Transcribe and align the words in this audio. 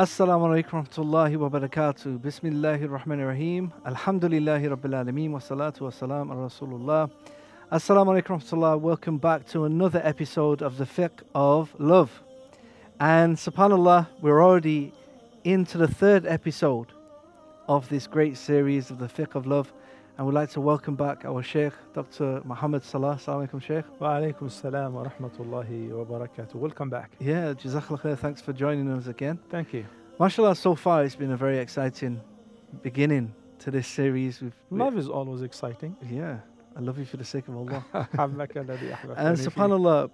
Assalamu 0.00 0.48
alaikum 0.48 0.82
warahmatullahi 0.82 1.36
wabarakatuh. 1.36 2.20
Bismillahir 2.20 2.88
Rahmanir 2.88 3.28
Rahim. 3.28 3.70
Alhamdulillahi 3.84 4.74
Rabbil 4.74 4.94
Alameen. 5.04 5.30
Wa 5.30 5.40
salatu 5.40 5.82
wa 5.82 5.90
salam 5.90 6.30
ala 6.30 6.48
Rasulullah. 6.48 7.10
Assalamu 7.70 8.18
alaikum 8.18 8.40
warahmatullah. 8.40 8.80
Welcome 8.80 9.18
back 9.18 9.46
to 9.48 9.66
another 9.66 10.00
episode 10.02 10.62
of 10.62 10.78
the 10.78 10.86
Fiqh 10.86 11.20
of 11.34 11.74
Love. 11.78 12.22
And 12.98 13.36
subhanAllah, 13.36 14.06
we're 14.22 14.42
already 14.42 14.94
into 15.44 15.76
the 15.76 15.88
third 15.88 16.24
episode 16.24 16.86
of 17.68 17.86
this 17.90 18.06
great 18.06 18.38
series 18.38 18.90
of 18.90 19.00
the 19.00 19.06
Fiqh 19.06 19.34
of 19.34 19.46
Love. 19.46 19.70
And 20.20 20.26
we'd 20.26 20.34
like 20.34 20.50
to 20.50 20.60
welcome 20.60 20.96
back 20.96 21.24
our 21.24 21.42
Sheikh, 21.42 21.72
Dr. 21.94 22.42
Muhammad 22.44 22.84
Salah. 22.84 23.16
Assalamu 23.16 23.48
alaikum, 23.48 23.62
Sheikh. 23.62 23.86
Wa 23.98 24.18
alaikum 24.18 24.42
assalam 24.42 24.92
wa 24.92 25.04
rahmatullahi 25.04 25.88
wa 25.88 26.04
barakatuh. 26.04 26.56
Welcome 26.56 26.90
back. 26.90 27.12
Yeah, 27.18 27.54
Jazakallah 27.54 28.02
khair. 28.02 28.18
Thanks 28.18 28.42
for 28.42 28.52
joining 28.52 28.90
us 28.90 29.06
again. 29.06 29.38
Thank 29.48 29.72
you. 29.72 29.86
MashaAllah, 30.18 30.58
so 30.58 30.74
far 30.74 31.04
it's 31.04 31.16
been 31.16 31.30
a 31.30 31.38
very 31.38 31.56
exciting 31.56 32.20
beginning 32.82 33.32
to 33.60 33.70
this 33.70 33.88
series. 33.88 34.42
We've, 34.42 34.52
love 34.68 34.98
is 34.98 35.08
always 35.08 35.40
exciting. 35.40 35.96
Yeah. 36.10 36.40
I 36.76 36.80
love 36.80 36.98
you 36.98 37.06
for 37.06 37.16
the 37.16 37.24
sake 37.24 37.48
of 37.48 37.56
Allah. 37.56 37.82
and 37.94 38.10
subhanAllah, 39.38 40.10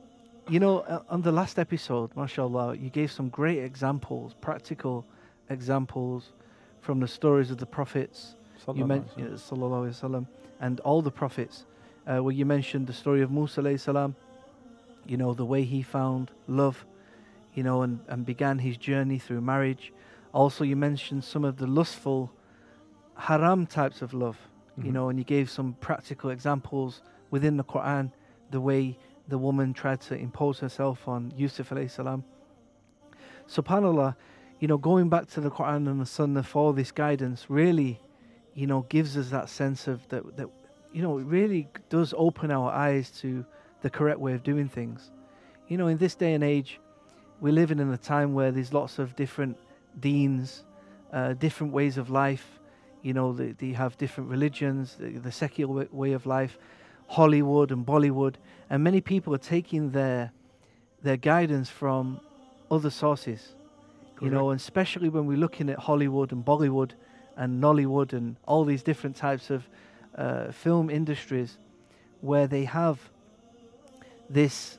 you 0.49 0.61
know, 0.61 0.83
uh, 0.83 1.03
on 1.09 1.23
the 1.23 1.33
last 1.33 1.59
episode, 1.59 2.15
mashallah, 2.15 2.77
you 2.77 2.91
gave 2.91 3.11
some 3.11 3.29
great 3.29 3.59
examples, 3.59 4.37
practical 4.41 5.05
examples 5.51 6.33
from 6.81 7.01
the 7.01 7.09
stories 7.09 7.51
of 7.51 7.59
the 7.59 7.67
prophets 7.67 8.37
you 8.75 8.85
alaihi 8.85 9.05
sallallahu 9.15 9.89
alaihi 9.89 10.01
wasallam, 10.01 10.27
and 10.61 10.81
all 10.81 11.03
the 11.03 11.11
prophets, 11.11 11.65
uh, 12.07 12.19
where 12.19 12.35
you 12.35 12.45
mentioned 12.45 12.87
the 12.87 12.93
story 12.93 13.23
of 13.23 13.31
Musa 13.31 13.61
alayhi 13.63 13.79
salam. 13.81 14.17
You 15.07 15.17
know 15.17 15.35
the 15.35 15.45
way 15.45 15.63
he 15.63 15.83
found 15.83 16.33
love, 16.49 16.85
you 17.55 17.63
know, 17.63 17.83
and, 17.83 18.01
and 18.09 18.27
began 18.27 18.59
his 18.59 18.77
journey 18.77 19.19
through 19.19 19.41
marriage. 19.41 19.93
Also, 20.33 20.65
you 20.65 20.75
mentioned 20.75 21.23
some 21.23 21.45
of 21.45 21.59
the 21.59 21.67
lustful, 21.67 22.33
haram 23.17 23.67
types 23.67 24.03
of 24.03 24.13
love. 24.13 24.37
You 24.77 24.91
Mhm. 24.91 24.93
know, 24.93 25.09
and 25.09 25.19
you 25.19 25.25
gave 25.25 25.49
some 25.49 25.75
practical 25.81 26.29
examples 26.31 27.03
within 27.31 27.57
the 27.57 27.65
Quran, 27.65 28.11
the 28.51 28.61
way 28.61 28.99
the 29.29 29.39
woman 29.39 29.73
tried 29.73 30.01
to 30.03 30.15
impose 30.15 30.59
herself 30.59 31.09
on 31.09 31.33
Yusuf 31.37 31.71
alayhi 31.71 31.91
salam. 31.91 32.25
Subhanallah, 33.49 34.17
you 34.61 34.69
know, 34.69 34.77
going 34.77 35.09
back 35.09 35.29
to 35.29 35.41
the 35.41 35.51
Quran 35.51 35.89
and 35.89 36.01
the 36.01 36.07
Sunnah 36.07 36.43
for 36.43 36.75
this 36.75 36.93
guidance 36.93 37.49
really, 37.49 38.01
you 38.57 38.67
know, 38.67 38.87
gives 38.89 39.17
us 39.17 39.29
that 39.31 39.49
sense 39.51 39.87
of 39.87 40.09
that, 40.09 40.37
that 40.39 40.49
you 40.93 41.03
know, 41.03 41.19
it 41.19 41.25
really 41.25 41.69
does 41.91 42.15
open 42.17 42.51
our 42.51 42.73
eyes 42.73 43.11
to 43.21 43.45
the 43.83 43.91
correct 43.91 44.19
way 44.19 44.33
of 44.33 44.43
doing 44.43 44.67
things. 44.69 45.11
You 45.69 45.77
know, 45.77 45.89
in 45.89 45.99
this 45.99 46.15
day 46.15 46.33
and 46.33 46.43
age, 46.43 46.81
we're 47.41 47.53
living 47.53 47.79
in 47.79 47.93
a 47.93 47.99
time 47.99 48.33
where 48.33 48.51
there's 48.51 48.73
lots 48.73 48.99
of 48.99 49.15
different 49.15 49.59
deens, 50.01 50.63
uh, 51.13 51.35
different 51.35 51.75
ways 51.75 51.99
of 51.99 52.09
life. 52.09 52.59
You 53.03 53.13
know, 53.13 53.35
they, 53.35 53.53
they 53.53 53.73
have 53.73 53.99
different 53.99 54.31
religions, 54.31 54.97
the, 54.99 55.11
the 55.19 55.31
secular 55.31 55.73
wa- 55.73 55.85
way 55.93 56.13
of 56.13 56.25
life, 56.25 56.59
Hollywood 57.09 57.71
and 57.71 57.85
Bollywood, 57.85 58.37
and 58.71 58.83
many 58.83 59.03
people 59.03 59.35
are 59.35 59.39
taking 59.39 59.91
their 59.91 60.33
their 61.03 61.19
guidance 61.19 61.69
from 61.69 62.21
other 62.71 62.91
sources. 62.91 63.55
You 64.23 64.31
know, 64.31 64.51
and 64.51 64.59
especially 64.59 65.11
when 65.11 65.27
we're 65.27 65.37
looking 65.37 65.69
at 65.69 65.79
Hollywood 65.79 66.33
and 66.33 66.43
Bollywood 66.43 66.93
and 67.37 67.63
Nollywood 67.63 68.13
and 68.13 68.37
all 68.47 68.65
these 68.65 68.83
different 68.83 69.17
types 69.17 69.51
of 69.51 69.69
uh, 70.17 70.51
film 70.53 70.89
industries 70.91 71.59
where 72.21 72.47
they 72.47 72.65
have 72.65 72.99
this 74.31 74.79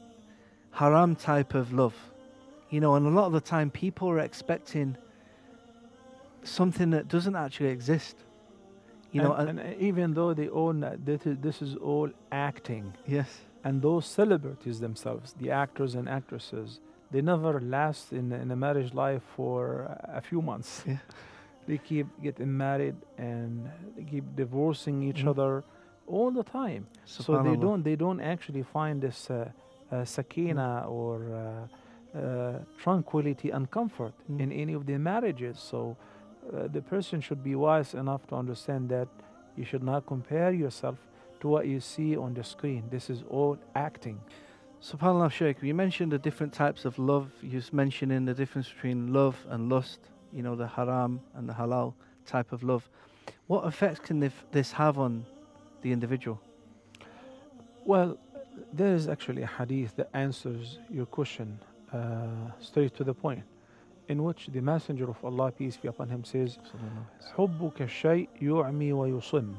haram 0.72 1.16
type 1.16 1.54
of 1.54 1.72
love. 1.74 1.96
You 2.70 2.80
know, 2.82 2.96
and 2.96 3.06
a 3.08 3.10
lot 3.10 3.28
of 3.28 3.34
the 3.34 3.42
time 3.42 3.70
people 3.72 4.10
are 4.10 4.20
expecting 4.20 4.98
something 6.44 6.90
that 6.92 7.08
doesn't 7.08 7.36
actually 7.36 7.70
exist. 7.70 8.16
You 9.12 9.22
know, 9.22 9.34
and, 9.34 9.50
and- 9.50 9.60
and 9.60 9.82
even 9.82 10.14
though 10.14 10.34
they 10.34 10.50
own 10.50 10.82
that 10.82 11.06
this 11.06 11.26
is, 11.26 11.38
this 11.40 11.62
is 11.62 11.76
all 11.76 12.10
acting, 12.32 12.94
yes, 13.06 13.30
and 13.64 13.82
those 13.82 14.06
celebrities 14.06 14.80
themselves, 14.80 15.34
the 15.40 15.50
actors 15.52 15.96
and 15.96 16.10
actresses, 16.10 16.80
they 17.12 17.22
never 17.22 17.60
last 17.62 18.12
in, 18.12 18.32
in 18.34 18.52
a 18.52 18.56
marriage 18.56 18.94
life 18.94 19.24
for 19.36 19.98
a 20.04 20.22
few 20.22 20.42
months. 20.42 20.84
Yeah. 20.86 20.98
They 21.68 21.78
keep 21.78 22.08
getting 22.24 22.56
married 22.58 22.96
and 23.18 23.70
they 23.96 24.04
keep 24.04 24.24
divorcing 24.36 25.04
each 25.04 25.24
Mhm. 25.24 25.30
other 25.32 25.64
all 26.08 26.32
the 26.32 26.44
time. 26.44 26.84
so 27.06 27.42
they 27.44 27.56
don't 27.66 27.84
they 27.84 27.96
don't 27.96 28.22
actually 28.22 28.64
find 28.64 29.02
this 29.02 29.30
uh, 29.30 29.36
uh, 29.92 30.06
sakina 30.06 30.86
or 30.88 31.16
uh, 31.34 32.18
uh, 32.18 32.60
tranquility 32.84 33.50
and 33.52 33.70
comfort 33.70 34.14
Mm. 34.30 34.40
in 34.44 34.52
any 34.52 34.74
of 34.74 34.86
their 34.86 35.00
marriages 35.00 35.60
so 35.60 35.80
uh, 36.54 36.68
the 36.76 36.82
person 36.82 37.22
should 37.22 37.42
be 37.44 37.56
wise 37.56 37.94
enough 37.94 38.22
to 38.28 38.36
understand 38.36 38.90
that 38.90 39.08
you 39.58 39.66
should 39.66 39.84
not 39.84 40.06
compare 40.06 40.52
yourself 40.64 40.98
to 41.40 41.48
what 41.50 41.64
you 41.66 41.80
see 41.80 42.16
on 42.18 42.34
the 42.34 42.44
screen 42.44 42.84
this 42.90 43.10
is 43.10 43.24
all 43.30 43.58
acting 43.76 44.20
SubhanAllah, 44.80 45.32
Sheikh, 45.32 45.64
you 45.64 45.74
mentioned 45.74 46.12
the 46.12 46.20
different 46.20 46.54
types 46.54 46.86
of 46.86 47.00
love. 47.00 47.26
You 47.42 47.56
was 47.56 47.74
mentioning 47.74 48.26
the 48.26 48.34
difference 48.36 48.70
between 48.72 49.12
love 49.12 49.36
and 49.50 49.70
lust, 49.70 50.00
you 50.34 50.44
know, 50.44 50.56
the 50.56 50.68
haram 50.68 51.20
and 51.36 51.48
the 51.48 51.54
halal 51.54 51.94
type 52.26 52.52
of 52.52 52.64
love. 52.64 52.90
What 53.48 53.66
effects 53.66 54.00
can 54.00 54.32
this 54.52 54.72
have 54.72 55.00
on 55.00 55.26
the 55.82 55.92
individual? 55.92 56.40
Well, 57.86 58.18
there 58.74 58.94
is 58.94 59.08
actually 59.08 59.44
a 59.44 59.48
hadith 59.48 59.96
that 59.96 60.10
answers 60.14 60.80
your 60.90 61.06
question 61.06 61.60
uh, 61.94 62.28
straight 62.60 62.96
to 62.96 63.04
the 63.04 63.14
point, 63.14 63.44
in 64.10 64.24
which 64.24 64.48
the 64.48 64.62
Messenger 64.62 65.10
of 65.10 65.24
Allah, 65.24 65.52
peace 65.52 65.78
be 65.78 65.88
upon 65.88 66.10
him, 66.10 66.24
says, 66.24 66.58
"Hubbuka 67.36 67.88
shay 67.88 68.28
yu'mi 68.42 68.94
wa 68.94 69.06
yusim," 69.06 69.56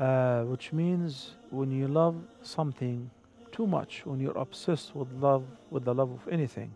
uh, 0.00 0.42
which 0.44 0.72
means 0.72 1.36
when 1.50 1.70
you 1.70 1.86
love 1.86 2.16
something 2.42 3.10
too 3.52 3.66
much, 3.66 4.04
when 4.04 4.18
you're 4.20 4.36
obsessed 4.36 4.94
with 4.94 5.10
love, 5.12 5.44
with 5.70 5.84
the 5.84 5.94
love 5.94 6.10
of 6.10 6.26
anything, 6.28 6.74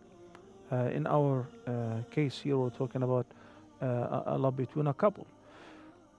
in 0.77 1.07
our 1.07 1.47
uh, 1.67 2.03
case 2.11 2.39
here 2.39 2.57
we're 2.57 2.71
talking 2.71 3.03
about 3.03 3.27
uh, 3.83 4.23
a- 4.27 4.39
love 4.39 4.57
between 4.57 4.87
a 4.87 4.95
couple 4.95 5.27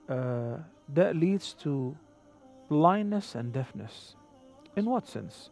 uh, 0.10 0.58
that 0.94 1.16
leads 1.16 1.54
to 1.54 1.96
blindness 2.70 3.36
and 3.36 3.54
deafness 3.54 4.16
in 4.76 4.86
what 4.86 5.08
sense 5.08 5.50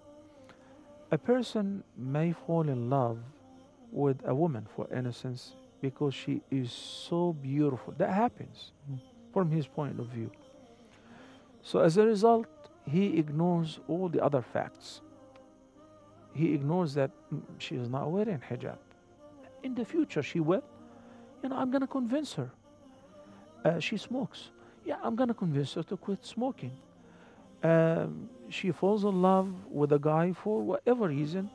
a 1.12 1.18
person 1.18 1.84
may 1.98 2.32
fall 2.34 2.68
in 2.70 2.90
love 2.90 3.18
with 3.92 4.18
a 4.26 4.34
woman 4.36 4.68
for 4.76 4.88
instance 4.94 5.54
because 5.82 6.14
she 6.14 6.42
is 6.52 6.72
so 6.74 7.32
beautiful. 7.34 7.94
That 7.98 8.12
happens 8.14 8.74
Mm. 8.92 9.00
from 9.34 9.50
his 9.52 9.66
point 9.66 9.98
of 10.00 10.08
view. 10.08 10.30
So 11.62 11.80
as 11.80 11.98
a 11.98 12.06
result, 12.06 12.48
he 12.86 13.18
ignores 13.18 13.80
all 13.88 14.10
the 14.10 14.22
other 14.24 14.42
facts. 14.42 15.02
He 16.34 16.54
ignores 16.54 16.94
that 16.96 17.12
mm, 17.34 17.42
she 17.60 17.76
is 17.76 17.90
not 17.90 18.12
wearing 18.12 18.40
hijab. 18.50 18.78
In 19.64 19.76
the 19.76 19.86
future, 19.86 20.24
she 20.24 20.40
will. 20.40 20.64
You 21.44 21.50
know, 21.50 21.58
I'm 21.58 21.72
going 21.72 21.82
to 21.82 21.88
convince 21.88 22.34
her. 22.34 22.50
Uh, 23.66 23.80
she 23.80 23.98
smokes. 23.98 24.50
Yeah, 24.86 24.98
I'm 25.04 25.16
going 25.16 25.28
to 25.28 25.34
convince 25.34 25.74
her 25.74 25.84
to 25.84 25.98
quit 25.98 26.26
smoking. 26.26 26.72
Um, 27.64 28.30
she 28.50 28.72
falls 28.72 29.04
in 29.04 29.22
love 29.22 29.54
with 29.70 29.92
a 29.92 30.00
guy 30.00 30.34
for 30.34 30.62
whatever 30.62 31.08
reason, 31.10 31.50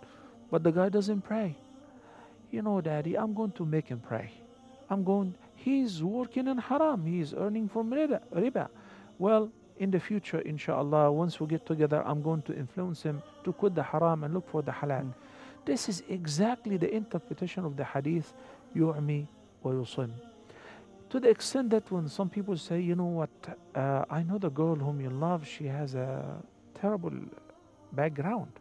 but 0.50 0.62
the 0.62 0.70
guy 0.70 0.90
doesn't 0.90 1.22
pray 1.22 1.56
you 2.54 2.62
know, 2.62 2.80
daddy, 2.80 3.18
I'm 3.18 3.34
going 3.34 3.50
to 3.52 3.66
make 3.66 3.88
him 3.88 3.98
pray. 3.98 4.30
I'm 4.88 5.02
going, 5.02 5.34
he's 5.56 6.02
working 6.02 6.46
in 6.46 6.56
haram. 6.58 7.04
He's 7.04 7.34
earning 7.34 7.68
from 7.68 7.90
riba. 7.90 8.68
Well, 9.18 9.50
in 9.78 9.90
the 9.90 9.98
future, 9.98 10.38
inshallah, 10.38 11.10
once 11.10 11.40
we 11.40 11.48
get 11.48 11.66
together, 11.66 12.00
I'm 12.06 12.22
going 12.22 12.42
to 12.42 12.54
influence 12.56 13.02
him 13.02 13.22
to 13.42 13.52
quit 13.52 13.74
the 13.74 13.82
haram 13.82 14.22
and 14.22 14.32
look 14.32 14.48
for 14.48 14.62
the 14.62 14.70
halal. 14.70 15.02
Mm. 15.02 15.14
This 15.64 15.88
is 15.88 16.02
exactly 16.08 16.76
the 16.76 16.92
interpretation 16.94 17.64
of 17.64 17.76
the 17.76 17.84
hadith, 17.84 18.32
yu'mi 18.76 19.26
wa 19.62 19.72
yusim. 19.72 20.10
To 21.10 21.20
the 21.20 21.30
extent 21.30 21.70
that 21.70 21.90
when 21.90 22.08
some 22.08 22.28
people 22.28 22.56
say, 22.56 22.80
you 22.80 22.96
know 22.96 23.04
what, 23.04 23.30
uh, 23.74 24.04
I 24.10 24.22
know 24.22 24.38
the 24.38 24.50
girl 24.50 24.74
whom 24.74 25.00
you 25.00 25.10
love, 25.10 25.46
she 25.46 25.64
has 25.66 25.94
a 25.94 26.42
terrible 26.74 27.12
background 27.92 28.52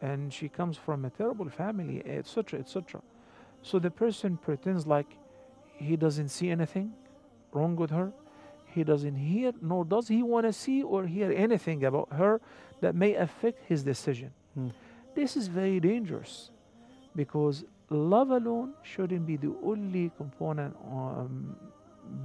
and 0.00 0.32
she 0.32 0.48
comes 0.48 0.76
from 0.76 1.04
a 1.04 1.10
terrible 1.10 1.48
family, 1.48 2.02
etc., 2.06 2.60
etc. 2.60 3.02
So 3.62 3.78
the 3.78 3.90
person 3.90 4.36
pretends 4.36 4.86
like 4.86 5.06
he 5.76 5.96
doesn't 5.96 6.28
see 6.28 6.50
anything 6.50 6.92
wrong 7.52 7.76
with 7.76 7.90
her. 7.90 8.12
He 8.66 8.84
doesn't 8.84 9.16
hear, 9.16 9.52
nor 9.60 9.84
does 9.84 10.08
he 10.08 10.22
want 10.22 10.46
to 10.46 10.52
see 10.52 10.82
or 10.82 11.06
hear 11.06 11.30
anything 11.32 11.84
about 11.84 12.12
her 12.12 12.40
that 12.80 12.94
may 12.94 13.14
affect 13.14 13.58
his 13.66 13.82
decision. 13.82 14.32
Hmm. 14.54 14.68
This 15.14 15.36
is 15.36 15.48
very 15.48 15.80
dangerous 15.80 16.50
because 17.14 17.64
love 17.90 18.30
alone 18.30 18.74
shouldn't 18.82 19.26
be 19.26 19.36
the 19.36 19.54
only 19.62 20.10
component 20.16 20.74
um, 20.90 21.56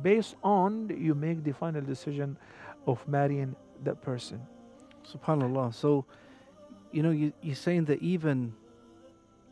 based 0.02 0.36
on 0.44 0.90
you 0.98 1.14
make 1.14 1.44
the 1.44 1.52
final 1.52 1.82
decision 1.82 2.38
of 2.86 3.06
marrying 3.08 3.56
that 3.84 4.02
person. 4.02 4.42
Subhanallah. 5.06 5.74
So, 5.74 6.06
you 6.92 7.04
know, 7.04 7.12
you, 7.12 7.34
you're 7.42 7.56
saying 7.56 7.86
that 7.86 8.02
even, 8.02 8.54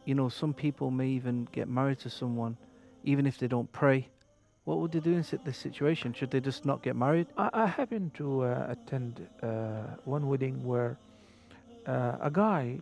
you 0.06 0.16
know, 0.16 0.30
some 0.30 0.54
people 0.54 0.92
may 0.92 1.08
even 1.10 1.48
get 1.52 1.68
married 1.68 2.00
to 2.00 2.10
someone, 2.10 2.58
even 3.04 3.26
if 3.26 3.38
they 3.38 3.48
don't 3.48 3.72
pray. 3.72 4.08
What 4.64 4.80
would 4.80 4.92
they 4.94 5.00
do 5.00 5.14
in 5.14 5.26
this 5.44 5.58
situation? 5.58 6.14
Should 6.14 6.32
they 6.32 6.40
just 6.40 6.66
not 6.66 6.82
get 6.82 6.96
married? 6.96 7.28
I, 7.38 7.50
I 7.54 7.68
happened 7.68 8.14
to 8.16 8.44
uh, 8.46 8.68
attend 8.70 9.28
uh, 9.44 9.84
one 10.06 10.28
wedding 10.28 10.64
where 10.64 10.98
uh, 11.86 12.18
a 12.20 12.32
guy 12.32 12.80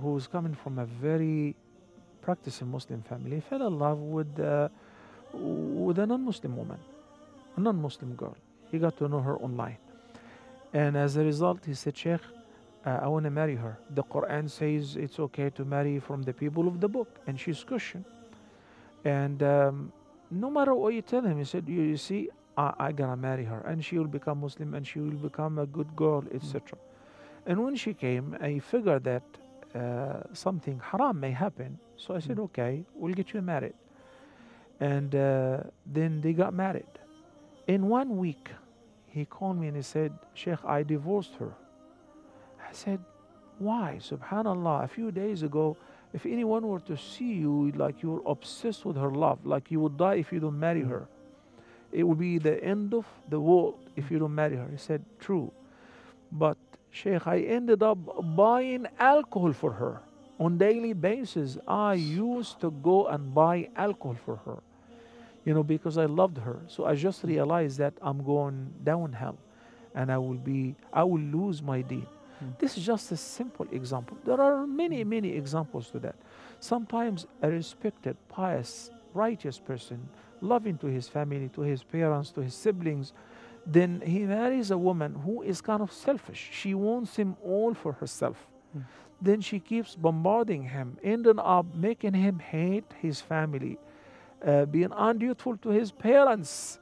who 0.00 0.12
was 0.14 0.26
coming 0.26 0.54
from 0.54 0.78
a 0.78 0.86
very 0.86 1.54
practicing 2.22 2.70
Muslim 2.70 3.02
family 3.02 3.40
fell 3.40 3.66
in 3.66 3.78
love 3.78 3.98
with 3.98 4.38
uh, 4.38 4.68
with 5.32 5.98
a 5.98 6.06
non-Muslim 6.06 6.56
woman, 6.56 6.78
a 7.56 7.60
non-Muslim 7.60 8.14
girl. 8.14 8.36
He 8.70 8.78
got 8.78 8.96
to 8.98 9.08
know 9.08 9.20
her 9.20 9.36
online, 9.38 9.78
and 10.72 10.96
as 10.96 11.16
a 11.16 11.24
result, 11.24 11.64
he 11.64 11.74
said, 11.74 11.96
"Sheikh, 11.96 12.20
uh, 12.84 13.00
I 13.02 13.08
want 13.08 13.24
to 13.24 13.30
marry 13.30 13.56
her. 13.56 13.78
The 13.90 14.02
Quran 14.02 14.50
says 14.50 14.96
it's 14.96 15.18
okay 15.18 15.50
to 15.50 15.64
marry 15.64 15.98
from 15.98 16.22
the 16.22 16.32
people 16.32 16.68
of 16.68 16.80
the 16.80 16.88
book, 16.88 17.08
and 17.26 17.38
she's 17.38 17.62
Christian. 17.64 18.04
And 19.04 19.42
um, 19.42 19.92
no 20.30 20.50
matter 20.50 20.74
what 20.74 20.94
you 20.94 21.02
tell 21.02 21.22
him, 21.22 21.38
he 21.38 21.44
said, 21.44 21.68
"You, 21.68 21.82
you 21.82 21.96
see, 21.96 22.28
I, 22.56 22.72
I 22.78 22.92
gotta 22.92 23.16
marry 23.16 23.44
her, 23.44 23.60
and 23.60 23.84
she 23.84 23.98
will 23.98 24.12
become 24.18 24.40
Muslim, 24.40 24.74
and 24.74 24.86
she 24.86 25.00
will 25.00 25.20
become 25.28 25.58
a 25.58 25.66
good 25.66 25.94
girl, 25.96 26.24
etc." 26.32 26.78
And 27.46 27.64
when 27.64 27.74
she 27.76 27.94
came, 27.94 28.36
I 28.40 28.58
figured 28.58 29.04
that 29.04 29.22
uh, 29.74 30.22
something 30.32 30.80
haram 30.80 31.20
may 31.20 31.30
happen. 31.32 31.78
So 31.96 32.14
I 32.14 32.20
said, 32.20 32.36
Mm. 32.36 32.44
"Okay, 32.44 32.84
we'll 32.94 33.14
get 33.14 33.32
you 33.34 33.42
married." 33.42 33.74
And 34.80 35.14
uh, 35.14 35.64
then 35.86 36.20
they 36.22 36.32
got 36.32 36.54
married. 36.54 36.88
In 37.66 37.88
one 37.88 38.16
week, 38.16 38.50
he 39.08 39.24
called 39.24 39.58
me 39.58 39.68
and 39.68 39.76
he 39.76 39.82
said, 39.82 40.12
"Sheikh, 40.34 40.64
I 40.64 40.82
divorced 40.82 41.34
her." 41.36 41.52
I 42.70 42.72
said, 42.72 43.00
Why? 43.58 43.98
Subhanallah. 44.00 44.84
A 44.84 44.88
few 44.88 45.10
days 45.10 45.42
ago, 45.42 45.76
if 46.14 46.26
anyone 46.26 46.66
were 46.66 46.80
to 46.80 46.96
see 46.96 47.34
you 47.34 47.72
like 47.76 48.02
you're 48.02 48.22
obsessed 48.26 48.84
with 48.84 48.96
her 48.96 49.10
love, 49.10 49.44
like 49.44 49.70
you 49.70 49.80
would 49.80 49.96
die 49.98 50.14
if 50.16 50.32
you 50.32 50.40
don't 50.40 50.58
marry 50.58 50.82
her, 50.82 51.08
it 51.92 52.04
would 52.04 52.18
be 52.18 52.38
the 52.38 52.62
end 52.64 52.94
of 52.94 53.06
the 53.28 53.40
world 53.40 53.78
if 53.96 54.10
you 54.10 54.18
don't 54.18 54.34
marry 54.34 54.56
her. 54.56 54.68
He 54.70 54.76
said, 54.78 55.04
True. 55.18 55.52
But 56.32 56.56
Sheikh, 56.90 57.26
I 57.26 57.40
ended 57.40 57.82
up 57.82 57.98
buying 58.36 58.86
alcohol 58.98 59.52
for 59.52 59.72
her 59.72 60.00
on 60.38 60.58
daily 60.58 60.92
basis. 60.92 61.58
I 61.68 61.94
used 61.94 62.60
to 62.60 62.70
go 62.70 63.06
and 63.06 63.32
buy 63.32 63.68
alcohol 63.76 64.16
for 64.24 64.36
her, 64.44 64.58
you 65.44 65.54
know, 65.54 65.62
because 65.62 65.98
I 65.98 66.06
loved 66.06 66.38
her. 66.38 66.58
So 66.66 66.86
I 66.86 66.94
just 66.94 67.22
realized 67.22 67.78
that 67.78 67.94
I'm 68.02 68.24
going 68.24 68.72
downhill 68.82 69.38
and 69.94 70.10
I 70.10 70.18
will 70.18 70.34
be, 70.34 70.74
I 70.92 71.04
will 71.04 71.20
lose 71.20 71.62
my 71.62 71.82
deed. 71.82 72.06
Mm. 72.42 72.58
This 72.58 72.76
is 72.76 72.84
just 72.84 73.12
a 73.12 73.16
simple 73.16 73.66
example. 73.70 74.16
There 74.24 74.40
are 74.40 74.66
many, 74.66 75.04
many 75.04 75.30
examples 75.32 75.90
to 75.90 75.98
that. 76.00 76.16
Sometimes 76.58 77.26
a 77.42 77.50
respected, 77.50 78.16
pious, 78.28 78.90
righteous 79.14 79.58
person, 79.58 80.08
loving 80.40 80.78
to 80.78 80.86
his 80.86 81.08
family, 81.08 81.48
to 81.54 81.62
his 81.62 81.82
parents, 81.82 82.30
to 82.30 82.40
his 82.40 82.54
siblings, 82.54 83.12
then 83.66 84.02
he 84.04 84.20
marries 84.20 84.70
a 84.70 84.78
woman 84.78 85.14
who 85.14 85.42
is 85.42 85.60
kind 85.60 85.82
of 85.82 85.92
selfish. 85.92 86.50
She 86.52 86.74
wants 86.74 87.16
him 87.16 87.36
all 87.44 87.74
for 87.74 87.92
herself. 87.92 88.46
Mm. 88.76 88.84
Then 89.20 89.40
she 89.40 89.60
keeps 89.60 89.94
bombarding 89.94 90.62
him, 90.62 90.96
ending 91.02 91.38
up 91.38 91.66
making 91.74 92.14
him 92.14 92.38
hate 92.38 92.92
his 93.00 93.20
family, 93.20 93.78
uh, 94.46 94.64
being 94.64 94.92
undutiful 94.92 95.58
to 95.58 95.68
his 95.68 95.92
parents, 95.92 96.78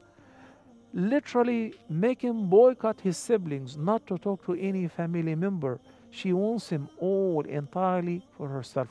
literally 0.95 1.75
making 1.89 2.31
him 2.31 2.49
boycott 2.49 3.01
his 3.01 3.17
siblings, 3.17 3.77
not 3.77 4.07
to 4.07 4.19
talk 4.19 4.45
to 4.47 4.55
any 4.55 4.87
family 4.87 5.35
member. 5.35 5.81
She 6.11 6.33
wants 6.33 6.69
him 6.71 6.89
all 6.99 7.45
entirely 7.45 8.23
for 8.37 8.49
herself. 8.49 8.89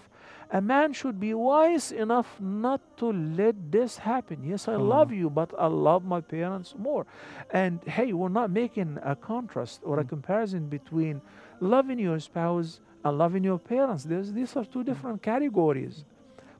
A 0.51 0.61
man 0.61 0.93
should 0.93 1.19
be 1.19 1.33
wise 1.33 1.91
enough 1.91 2.39
not 2.39 2.79
to 2.97 3.11
let 3.11 3.55
this 3.71 3.97
happen. 3.97 4.43
Yes, 4.43 4.67
I 4.67 4.73
Allah. 4.75 4.83
love 4.83 5.11
you, 5.11 5.29
but 5.29 5.53
I 5.59 5.67
love 5.67 6.05
my 6.05 6.21
parents 6.21 6.73
more. 6.77 7.05
And 7.51 7.83
hey, 7.85 8.13
we're 8.13 8.29
not 8.29 8.49
making 8.51 8.97
a 9.03 9.15
contrast 9.15 9.81
or 9.83 9.99
a 9.99 10.03
Mm. 10.03 10.09
comparison 10.09 10.69
between 10.69 11.21
loving 11.59 11.99
your 11.99 12.19
spouse 12.19 12.79
and 13.03 13.17
loving 13.17 13.43
your 13.43 13.59
parents. 13.59 14.03
There's, 14.05 14.31
these 14.31 14.55
are 14.55 14.63
two 14.65 14.83
different 14.83 15.21
categories. 15.21 16.05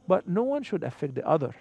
But 0.08 0.28
no 0.28 0.44
one 0.44 0.64
should 0.64 0.84
affect 0.84 1.16
the 1.16 1.28
other. 1.28 1.54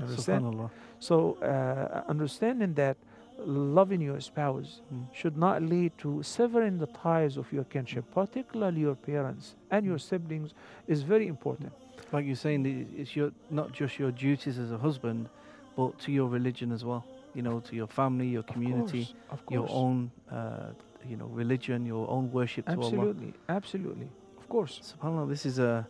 Understand? 0.00 0.70
So, 0.98 1.34
uh, 1.42 2.02
understanding 2.08 2.74
that 2.74 2.96
loving 3.38 4.00
your 4.00 4.20
spouse 4.20 4.80
Mm. 4.92 5.06
should 5.12 5.36
not 5.36 5.62
lead 5.62 5.92
to 5.98 6.22
severing 6.22 6.78
the 6.78 6.86
ties 6.86 7.36
of 7.36 7.52
your 7.52 7.64
kinship, 7.64 8.04
particularly 8.12 8.80
your 8.80 8.94
parents 8.94 9.56
and 9.70 9.84
your 9.84 9.98
siblings, 9.98 10.54
is 10.86 11.02
very 11.02 11.26
important. 11.26 11.72
Like 12.12 12.26
you're 12.26 12.36
saying, 12.36 12.64
it's 12.96 13.16
your 13.16 13.32
not 13.50 13.72
just 13.72 13.98
your 13.98 14.12
duties 14.12 14.58
as 14.58 14.70
a 14.70 14.78
husband, 14.78 15.28
but 15.76 15.98
to 16.00 16.12
your 16.12 16.28
religion 16.28 16.70
as 16.72 16.84
well. 16.84 17.04
You 17.34 17.42
know, 17.42 17.58
to 17.60 17.74
your 17.74 17.88
family, 17.88 18.28
your 18.28 18.44
community, 18.44 19.08
of 19.30 19.44
course, 19.44 19.48
of 19.48 19.52
your 19.52 19.68
own, 19.70 20.10
uh, 20.30 20.70
you 21.08 21.16
know, 21.16 21.26
religion, 21.26 21.84
your 21.84 22.08
own 22.08 22.30
worship 22.30 22.66
to 22.66 22.72
Allah. 22.72 22.84
absolutely, 22.84 23.34
absolutely, 23.48 24.08
of 24.38 24.48
course. 24.48 24.94
Subhanallah, 24.94 25.28
this 25.28 25.44
is 25.44 25.58
a. 25.58 25.86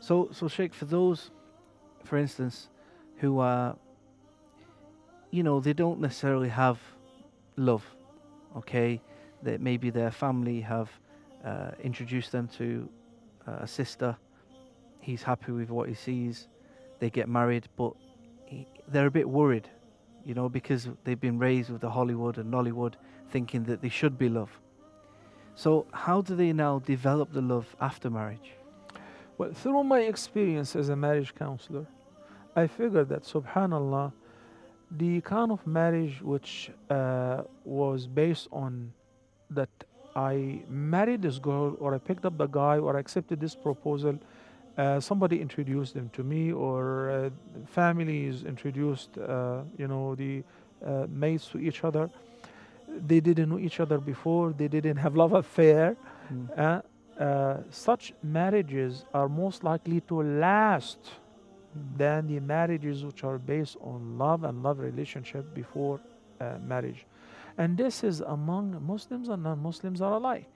So, 0.00 0.28
so 0.32 0.48
Sheikh, 0.48 0.74
for 0.74 0.86
those, 0.86 1.30
for 2.04 2.18
instance, 2.18 2.68
who 3.18 3.38
are, 3.38 3.76
you 5.30 5.42
know, 5.42 5.60
they 5.60 5.72
don't 5.72 6.00
necessarily 6.00 6.48
have 6.48 6.78
love, 7.56 7.84
okay? 8.56 9.00
That 9.42 9.60
maybe 9.60 9.90
their 9.90 10.10
family 10.10 10.60
have 10.60 10.90
uh, 11.44 11.70
introduced 11.82 12.32
them 12.32 12.48
to 12.58 12.88
uh, 13.46 13.58
a 13.60 13.66
sister. 13.66 14.16
He's 15.00 15.22
happy 15.22 15.52
with 15.52 15.70
what 15.70 15.88
he 15.88 15.94
sees. 15.94 16.48
They 16.98 17.10
get 17.10 17.28
married, 17.28 17.68
but 17.76 17.92
he, 18.46 18.66
they're 18.88 19.06
a 19.06 19.10
bit 19.10 19.28
worried, 19.28 19.68
you 20.24 20.34
know, 20.34 20.48
because 20.48 20.88
they've 21.04 21.20
been 21.20 21.38
raised 21.38 21.70
with 21.70 21.80
the 21.80 21.90
Hollywood 21.90 22.38
and 22.38 22.52
Nollywood, 22.52 22.94
thinking 23.30 23.64
that 23.64 23.82
they 23.82 23.88
should 23.88 24.18
be 24.18 24.28
love. 24.28 24.50
So, 25.54 25.86
how 25.92 26.22
do 26.22 26.36
they 26.36 26.52
now 26.52 26.78
develop 26.78 27.32
the 27.32 27.42
love 27.42 27.74
after 27.80 28.08
marriage? 28.08 28.52
Well, 29.36 29.52
through 29.52 29.84
my 29.84 30.00
experience 30.00 30.74
as 30.74 30.88
a 30.88 30.96
marriage 30.96 31.34
counselor, 31.34 31.86
I 32.56 32.66
figured 32.66 33.08
that, 33.10 33.22
subhanAllah, 33.22 34.12
the 34.90 35.20
kind 35.20 35.52
of 35.52 35.66
marriage 35.66 36.20
which 36.22 36.70
uh, 36.90 37.42
was 37.64 38.06
based 38.06 38.48
on 38.52 38.92
that 39.50 39.68
I 40.16 40.62
married 40.68 41.22
this 41.22 41.38
girl, 41.38 41.76
or 41.78 41.94
I 41.94 41.98
picked 41.98 42.24
up 42.24 42.38
the 42.38 42.46
guy, 42.46 42.78
or 42.78 42.96
I 42.96 43.00
accepted 43.00 43.40
this 43.40 43.54
proposal, 43.54 44.18
uh, 44.76 45.00
somebody 45.00 45.40
introduced 45.40 45.94
them 45.94 46.10
to 46.14 46.22
me, 46.22 46.52
or 46.52 47.10
uh, 47.10 47.30
families 47.66 48.44
introduced, 48.44 49.16
uh, 49.18 49.62
you 49.76 49.86
know, 49.86 50.14
the 50.14 50.42
uh, 50.84 51.06
mates 51.08 51.46
to 51.48 51.58
each 51.58 51.84
other. 51.84 52.10
They 53.06 53.20
didn't 53.20 53.50
know 53.50 53.58
each 53.58 53.80
other 53.80 53.98
before, 53.98 54.52
they 54.52 54.68
didn't 54.68 54.96
have 54.96 55.14
love 55.14 55.34
affair. 55.34 55.96
Mm. 56.32 56.58
Uh, 56.58 57.22
uh, 57.22 57.56
such 57.70 58.12
marriages 58.22 59.04
are 59.12 59.28
most 59.28 59.64
likely 59.64 60.00
to 60.02 60.22
last 60.22 60.98
than 61.96 62.26
the 62.26 62.40
marriages 62.40 63.04
which 63.04 63.24
are 63.24 63.38
based 63.38 63.76
on 63.80 64.18
love 64.18 64.44
and 64.44 64.62
love 64.62 64.78
relationship 64.78 65.54
before 65.54 66.00
uh, 66.40 66.54
marriage. 66.66 67.06
And 67.56 67.76
this 67.76 68.04
is 68.04 68.20
among 68.20 68.80
Muslims 68.86 69.28
and 69.28 69.42
non-Muslims 69.42 70.00
are 70.00 70.12
alike. 70.14 70.46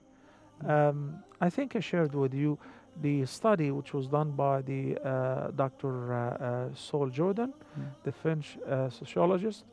Um, 0.66 1.22
I 1.40 1.50
think 1.50 1.74
I 1.74 1.80
shared 1.80 2.14
with 2.14 2.34
you 2.34 2.58
the 3.00 3.24
study 3.26 3.70
which 3.70 3.92
was 3.94 4.06
done 4.06 4.30
by 4.32 4.62
the 4.62 4.96
uh, 4.98 5.50
Dr. 5.56 6.12
Uh, 6.12 6.18
uh, 6.18 6.68
Saul 6.74 7.08
Jordan, 7.08 7.52
Mm. 7.78 7.84
the 8.04 8.12
French 8.12 8.58
uh, 8.68 8.90
sociologist, 8.90 9.64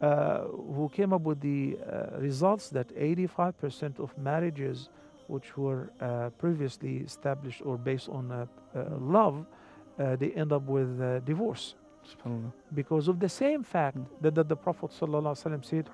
uh, 0.00 0.40
who 0.76 0.88
came 0.92 1.12
up 1.12 1.20
with 1.22 1.40
the 1.40 1.76
uh, 1.78 2.18
results 2.18 2.70
that 2.70 2.88
85% 2.96 3.98
of 4.00 4.16
marriages 4.18 4.88
which 5.28 5.56
were 5.56 5.90
uh, 6.00 6.30
previously 6.38 6.96
established 6.98 7.62
or 7.64 7.76
based 7.78 8.08
on 8.08 8.30
uh, 8.32 8.46
uh, 8.74 8.84
love, 8.98 9.46
uh, 9.98 10.16
they 10.16 10.30
end 10.32 10.52
up 10.52 10.62
with 10.62 11.00
uh, 11.00 11.20
divorce. 11.20 11.74
Because 12.74 13.08
of 13.08 13.18
the 13.18 13.28
same 13.28 13.62
fact 13.62 13.96
mm. 13.96 14.06
that, 14.20 14.34
that 14.34 14.48
the 14.48 14.56
Prophet 14.56 14.90
ﷺ 14.90 15.64
said, 15.64 15.88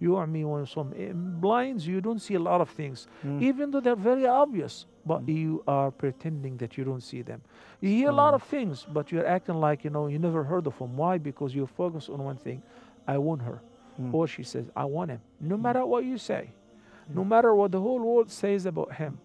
yu'mi 0.00 0.44
wa 0.44 0.58
yusim 0.58 0.92
In 0.94 1.40
blinds, 1.40 1.86
you 1.86 2.00
don't 2.00 2.20
see 2.20 2.34
a 2.34 2.38
lot 2.40 2.60
of 2.60 2.70
things, 2.70 3.06
mm. 3.24 3.42
even 3.42 3.70
though 3.70 3.80
they're 3.80 3.96
very 3.96 4.26
obvious, 4.26 4.86
but 5.04 5.26
mm. 5.26 5.36
you 5.36 5.64
are 5.66 5.90
pretending 5.90 6.56
that 6.58 6.76
you 6.76 6.84
don't 6.84 7.02
see 7.02 7.22
them. 7.22 7.42
You 7.80 7.90
hear 7.90 8.08
a 8.08 8.12
lot 8.12 8.34
of 8.34 8.42
things, 8.42 8.86
but 8.90 9.12
you're 9.12 9.26
acting 9.26 9.56
like, 9.56 9.84
you 9.84 9.90
know, 9.90 10.06
you 10.06 10.18
never 10.18 10.42
heard 10.42 10.66
of 10.66 10.78
them. 10.78 10.96
Why? 10.96 11.18
Because 11.18 11.54
you 11.54 11.66
focus 11.66 12.08
on 12.08 12.22
one 12.22 12.36
thing. 12.36 12.62
I 13.06 13.18
want 13.18 13.42
her. 13.42 13.60
Mm. 14.00 14.12
Or 14.12 14.26
she 14.26 14.42
says, 14.42 14.70
I 14.76 14.84
want 14.84 15.10
him. 15.10 15.20
No 15.40 15.56
mm. 15.56 15.62
matter 15.62 15.84
what 15.86 16.04
you 16.04 16.18
say, 16.18 16.50
mm. 17.10 17.16
no 17.16 17.24
matter 17.24 17.54
what 17.54 17.72
the 17.72 17.80
whole 17.80 18.00
world 18.00 18.30
says 18.30 18.66
about 18.66 18.94
him, 18.94 19.18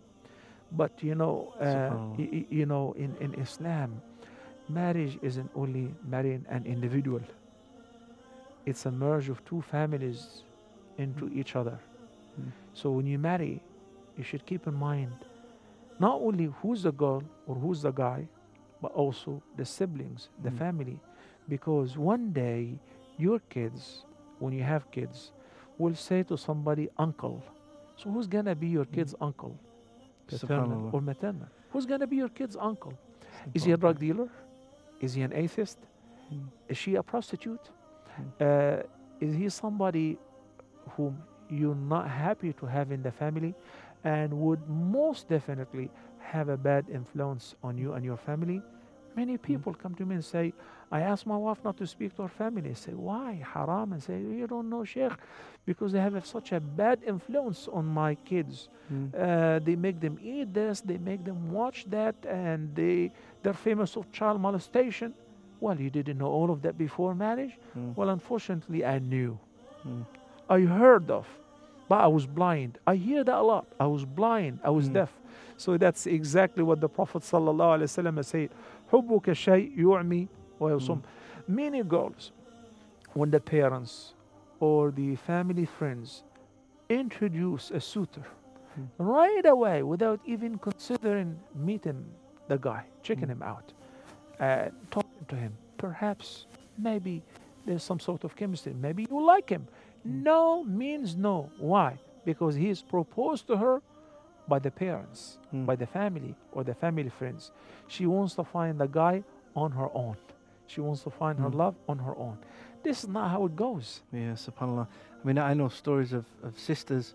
but 0.72 0.92
you 1.04 1.16
know, 1.16 1.54
uh, 1.60 1.98
y- 2.18 2.46
you 2.50 2.66
know, 2.66 2.94
in, 2.94 3.16
in 3.20 3.34
Islam, 3.36 4.02
marriage 4.70 5.20
isn't 5.22 5.50
only 5.56 5.94
marrying 6.08 6.46
an 6.50 6.66
individual. 6.66 7.22
It's 8.66 8.86
a 8.86 8.92
merge 8.92 9.30
of 9.30 9.44
two 9.46 9.62
families 9.62 10.44
into 10.98 11.26
Mm. 11.26 11.36
each 11.40 11.56
other. 11.56 11.80
Mm. 12.40 12.52
So 12.74 12.92
when 12.92 13.06
you 13.08 13.18
marry, 13.20 13.62
you 14.18 14.24
should 14.24 14.46
keep 14.46 14.68
in 14.68 14.74
mind 14.76 15.12
not 16.00 16.22
only 16.22 16.46
who's 16.62 16.84
the 16.84 16.92
girl 16.92 17.24
or 17.48 17.56
who's 17.56 17.82
the 17.82 17.92
guy, 17.92 18.28
but 18.82 18.92
also 18.94 19.42
the 19.58 19.66
siblings, 19.66 20.30
the 20.44 20.50
Mm. 20.52 20.58
family. 20.58 21.00
because 21.50 21.98
one 21.98 22.32
day 22.32 22.80
your 23.18 23.40
kids, 23.50 24.06
when 24.40 24.54
you 24.54 24.64
have 24.64 24.90
kids, 24.92 25.34
will 25.78 25.96
say 25.96 26.24
to 26.24 26.38
somebody, 26.38 26.88
uncle. 26.98 27.42
So 27.98 28.10
who's 28.12 28.28
gonna 28.28 28.56
be 28.56 28.68
your 28.68 28.86
kid's 28.86 29.16
uncle? 29.20 29.58
Paternal 30.40 30.90
or 30.94 31.02
maternal? 31.02 31.48
Who's 31.72 31.86
gonna 31.86 32.08
be 32.08 32.18
your 32.18 32.30
kid's 32.30 32.56
uncle? 32.56 32.94
Is 33.54 33.64
he 33.64 33.72
a 33.72 33.78
drug 33.78 34.00
dealer? 34.00 34.30
Is 35.00 35.14
he 35.14 35.22
an 35.22 35.34
atheist? 35.34 35.80
Mm. 36.34 36.48
Is 36.70 36.78
she 36.78 36.96
a 36.96 37.04
prostitute? 37.04 37.70
Uh, 38.40 38.78
is 39.20 39.36
he 39.36 39.50
somebody 39.50 40.18
whom 40.92 41.18
you're 41.50 41.76
not 41.76 42.10
happy 42.10 42.54
to 42.54 42.66
have 42.66 42.92
in 42.92 43.02
the 43.02 43.12
family 43.12 43.54
and 44.04 44.34
would 44.34 44.68
most 44.70 45.28
definitely 45.28 45.90
have 46.20 46.50
a 46.50 46.58
bad 46.58 46.86
influence 46.90 47.56
on 47.64 47.78
you 47.78 47.94
and 47.94 48.06
your 48.06 48.18
family? 48.18 48.62
Many 49.16 49.38
people 49.38 49.74
come 49.74 49.94
to 49.96 50.06
me 50.06 50.16
and 50.16 50.26
say, 50.26 50.54
I 50.92 51.02
asked 51.02 51.26
my 51.26 51.38
wife 51.38 51.60
not 51.64 51.78
to 51.78 51.88
speak 51.88 52.16
to 52.18 52.24
her 52.24 52.28
family. 52.28 52.70
I 52.72 52.74
say, 52.74 52.94
why? 52.94 53.42
Haram. 53.54 53.94
And 53.94 54.02
say, 54.04 54.20
you 54.20 54.48
don't 54.48 54.70
know, 54.70 54.84
Sheikh, 54.84 55.12
because 55.66 55.92
they 55.92 56.00
have 56.00 56.26
such 56.26 56.52
a 56.52 56.60
bad 56.60 57.00
influence 57.06 57.68
on 57.72 57.86
my 57.86 58.16
kids. 58.16 58.70
Mm. 58.92 59.14
Uh, 59.14 59.60
they 59.60 59.76
make 59.76 60.00
them 60.00 60.18
eat 60.22 60.54
this, 60.54 60.82
they 60.82 60.98
make 60.98 61.24
them 61.24 61.52
watch 61.52 61.86
that, 61.90 62.16
and 62.28 62.74
they 62.76 63.12
they're 63.44 63.54
famous 63.54 63.96
of 63.96 64.12
child 64.12 64.40
molestation. 64.42 65.14
Well, 65.60 65.80
you 65.80 65.90
didn't 65.90 66.18
know 66.18 66.28
all 66.28 66.50
of 66.52 66.62
that 66.64 66.78
before 66.78 67.14
marriage. 67.16 67.58
Mm. 67.78 67.96
Well, 67.96 68.10
unfortunately, 68.10 68.84
I 68.86 69.00
knew. 69.00 69.38
Mm. 69.88 70.06
I 70.50 70.60
heard 70.62 71.10
of, 71.10 71.28
but 71.88 72.00
I 72.02 72.08
was 72.08 72.26
blind. 72.26 72.80
I 72.86 72.96
hear 72.96 73.24
that 73.24 73.36
a 73.36 73.42
lot. 73.42 73.68
I 73.80 73.88
was 73.88 74.04
blind. 74.06 74.60
I 74.64 74.70
was 74.72 74.90
Mm. 74.90 74.94
deaf. 74.94 75.14
So 75.58 75.78
that's 75.78 76.08
exactly 76.08 76.64
what 76.64 76.82
the 76.82 76.90
Prophet 76.90 77.22
wasallam 77.22 78.26
said. 78.26 78.50
حبك 78.93 79.33
شيء 79.33 79.73
يعمي 79.79 80.29
ويصم. 80.61 81.01
Many 81.49 81.83
girls, 81.83 82.33
when 83.15 83.31
the 83.31 83.41
parents 83.41 84.15
or 84.61 84.91
the 84.91 85.17
family 85.17 85.65
friends 85.65 86.25
introduce 86.89 87.71
a 87.71 87.81
suitor 87.81 88.27
Mm. 88.79 88.89
right 88.99 89.47
away 89.47 89.83
without 89.83 90.21
even 90.27 90.59
considering 90.59 91.39
meeting 91.55 92.05
the 92.49 92.59
guy, 92.59 92.85
checking 93.03 93.29
Mm. 93.29 93.33
him 93.33 93.43
out, 93.43 93.73
uh, 94.39 94.69
talking 94.91 95.25
to 95.29 95.37
him. 95.37 95.53
Perhaps, 95.79 96.47
maybe 96.77 97.23
there's 97.65 97.83
some 97.83 98.01
sort 98.01 98.23
of 98.25 98.37
chemistry. 98.37 98.75
Maybe 98.75 99.07
you 99.11 99.25
like 99.25 99.49
him. 99.49 99.67
Mm. 100.07 100.23
No 100.23 100.63
means 100.65 101.17
no. 101.17 101.51
Why? 101.59 101.99
Because 102.25 102.55
he's 102.55 102.83
proposed 102.83 103.47
to 103.47 103.57
her 103.57 103.83
by 104.54 104.60
the 104.68 104.72
parents, 104.86 105.20
Mm. 105.54 105.66
by 105.72 105.76
the 105.84 105.86
family, 105.98 106.34
or 106.56 106.62
the 106.72 106.76
family 106.84 107.10
friends. 107.20 107.52
She 107.96 108.06
wants 108.16 108.34
to 108.40 108.44
find 108.56 108.74
the 108.84 108.88
guy 109.02 109.16
on 109.64 109.70
her 109.80 109.90
own. 110.04 110.16
She 110.72 110.80
wants 110.88 111.02
to 111.08 111.12
find 111.22 111.36
her 111.44 111.50
Mm. 111.52 111.56
love 111.64 111.76
on 111.92 111.98
her 112.08 112.16
own. 112.26 112.38
This 112.86 112.98
is 113.04 113.10
not 113.18 113.26
how 113.34 113.42
it 113.50 113.56
goes. 113.66 113.88
Yeah, 114.12 114.36
subhanAllah. 114.48 114.88
I 115.20 115.28
mean, 115.28 115.38
I 115.52 115.54
know 115.60 115.70
stories 115.84 116.12
of, 116.20 116.26
of 116.48 116.52
sisters, 116.70 117.06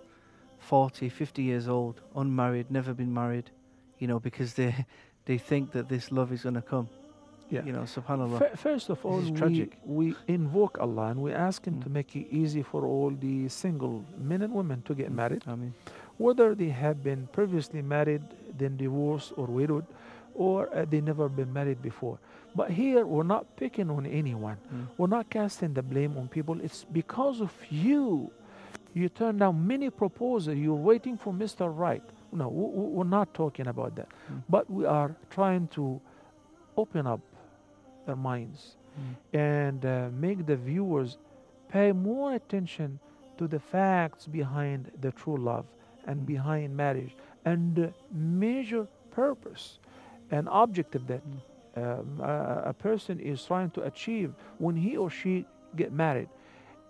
40, 0.59 1.09
50 1.09 1.43
years 1.51 1.67
old, 1.69 1.95
unmarried, 2.15 2.67
never 2.71 2.93
been 2.95 3.13
married, 3.23 3.51
you 4.01 4.07
know, 4.11 4.19
because 4.29 4.51
they 4.55 4.73
they 5.31 5.39
think 5.39 5.65
that 5.73 5.87
this 5.89 6.05
love 6.19 6.31
is 6.37 6.43
going 6.47 6.55
to 6.63 6.63
come. 6.75 6.89
Yeah. 7.55 7.65
You 7.67 7.73
know, 7.77 7.85
subhanAllah. 7.97 8.39
Fir- 8.39 8.57
First 8.69 8.87
of 8.95 8.99
all, 9.07 9.21
we, 9.21 9.31
tragic. 9.41 9.71
we 9.99 10.07
invoke 10.39 10.75
Allah 10.87 11.07
and 11.13 11.19
we 11.27 11.33
ask 11.49 11.59
Him 11.69 11.75
Mm. 11.77 11.83
to 11.85 11.89
make 11.99 12.11
it 12.21 12.27
easy 12.43 12.63
for 12.71 12.81
all 12.93 13.11
the 13.27 13.37
single 13.49 13.97
men 14.31 14.41
and 14.47 14.53
women 14.61 14.79
to 14.89 14.93
get 15.03 15.11
married, 15.23 15.43
I 15.47 15.55
mean, 15.63 15.75
whether 16.19 16.55
they 16.55 16.69
have 16.69 17.03
been 17.03 17.29
previously 17.33 17.83
married, 17.83 18.23
then 18.59 18.77
divorced, 18.77 19.33
or 19.37 19.47
widowed, 19.47 19.85
or 20.35 20.69
uh, 20.75 20.85
they 20.89 21.01
never 21.01 21.29
been 21.29 21.53
married 21.53 21.83
before. 21.83 22.19
But 22.55 22.71
here, 22.71 23.05
we're 23.07 23.23
not 23.23 23.57
picking 23.57 23.91
on 23.91 24.07
anyone. 24.07 24.57
mm, 24.75 24.87
We're 24.97 25.09
not 25.09 25.29
casting 25.29 25.75
the 25.75 25.83
blame 25.83 26.17
on 26.17 26.29
people. 26.29 26.59
It's 26.63 26.85
because 26.85 27.41
of 27.41 27.53
you. 27.71 28.31
You 28.95 29.11
turned 29.11 29.41
down 29.41 29.67
many 29.67 29.91
proposals. 29.91 30.57
You're 30.57 30.75
waiting 30.75 31.19
for 31.19 31.33
Mr. 31.35 31.71
Right. 31.75 32.03
No, 32.33 32.49
we're 32.49 33.05
not 33.05 33.33
talking 33.35 33.67
about 33.67 33.95
that. 33.97 34.09
Mm. 34.33 34.43
But 34.49 34.71
we 34.71 34.87
are 34.87 35.15
trying 35.31 35.69
to 35.69 36.01
open 36.79 37.07
up 37.07 37.21
their 38.07 38.17
minds 38.17 38.77
mm, 38.99 39.39
and 39.39 39.85
uh, 39.85 40.09
make 40.19 40.47
the 40.47 40.57
viewers 40.57 41.19
pay 41.69 41.93
more 41.93 42.35
attention 42.35 42.99
to 43.39 43.47
the 43.47 43.59
facts 43.61 44.27
behind 44.27 44.91
the 45.01 45.11
true 45.13 45.37
love 45.37 45.67
and 46.07 46.25
behind 46.27 46.77
marriage 46.77 47.17
and 47.45 47.75
the 47.75 47.93
major 48.13 48.87
purpose 49.11 49.79
and 50.31 50.49
objective 50.51 51.07
that 51.07 51.23
Mm. 51.25 51.41
um, 51.83 52.21
a, 52.21 52.63
a 52.71 52.73
person 52.73 53.21
is 53.21 53.45
trying 53.45 53.71
to 53.71 53.83
achieve 53.83 54.33
when 54.59 54.77
he 54.77 54.97
or 54.97 55.11
she 55.11 55.45
get 55.77 55.93
married. 55.93 56.29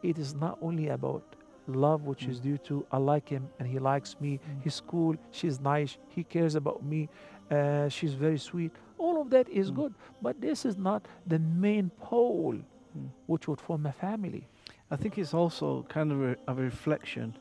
It 0.03 0.19
is 0.19 0.35
not 0.35 0.59
only 0.63 0.89
about 0.89 1.25
love 1.67 2.03
which 2.07 2.29
is 2.29 2.39
Mm. 2.39 2.43
due 2.43 2.59
to 2.69 2.87
I 2.93 2.99
like 2.99 3.29
him 3.29 3.49
and 3.59 3.67
he 3.69 3.79
likes 3.79 4.21
me, 4.21 4.39
Mm. 4.39 4.63
he's 4.63 4.81
cool, 4.81 5.17
she's 5.33 5.61
nice, 5.61 5.99
he 6.09 6.23
cares 6.25 6.55
about 6.55 6.83
me, 6.85 7.09
uh, 7.51 7.89
she's 7.89 8.15
very 8.15 8.39
sweet. 8.39 8.73
All 8.99 9.21
of 9.21 9.31
that 9.31 9.49
is 9.49 9.71
Mm. 9.71 9.75
good, 9.77 9.95
but 10.23 10.41
this 10.41 10.65
is 10.65 10.77
not 10.77 11.07
the 11.27 11.39
main 11.39 11.91
pole 12.01 12.55
Mm. 12.97 13.09
which 13.27 13.49
would 13.49 13.61
form 13.61 13.87
a 13.87 13.93
family. 13.93 14.47
I 14.91 14.97
think 14.97 15.19
it's 15.19 15.35
also 15.35 15.83
kind 15.89 16.13
of 16.13 16.23
a, 16.23 16.37
a 16.47 16.55
reflection 16.55 17.35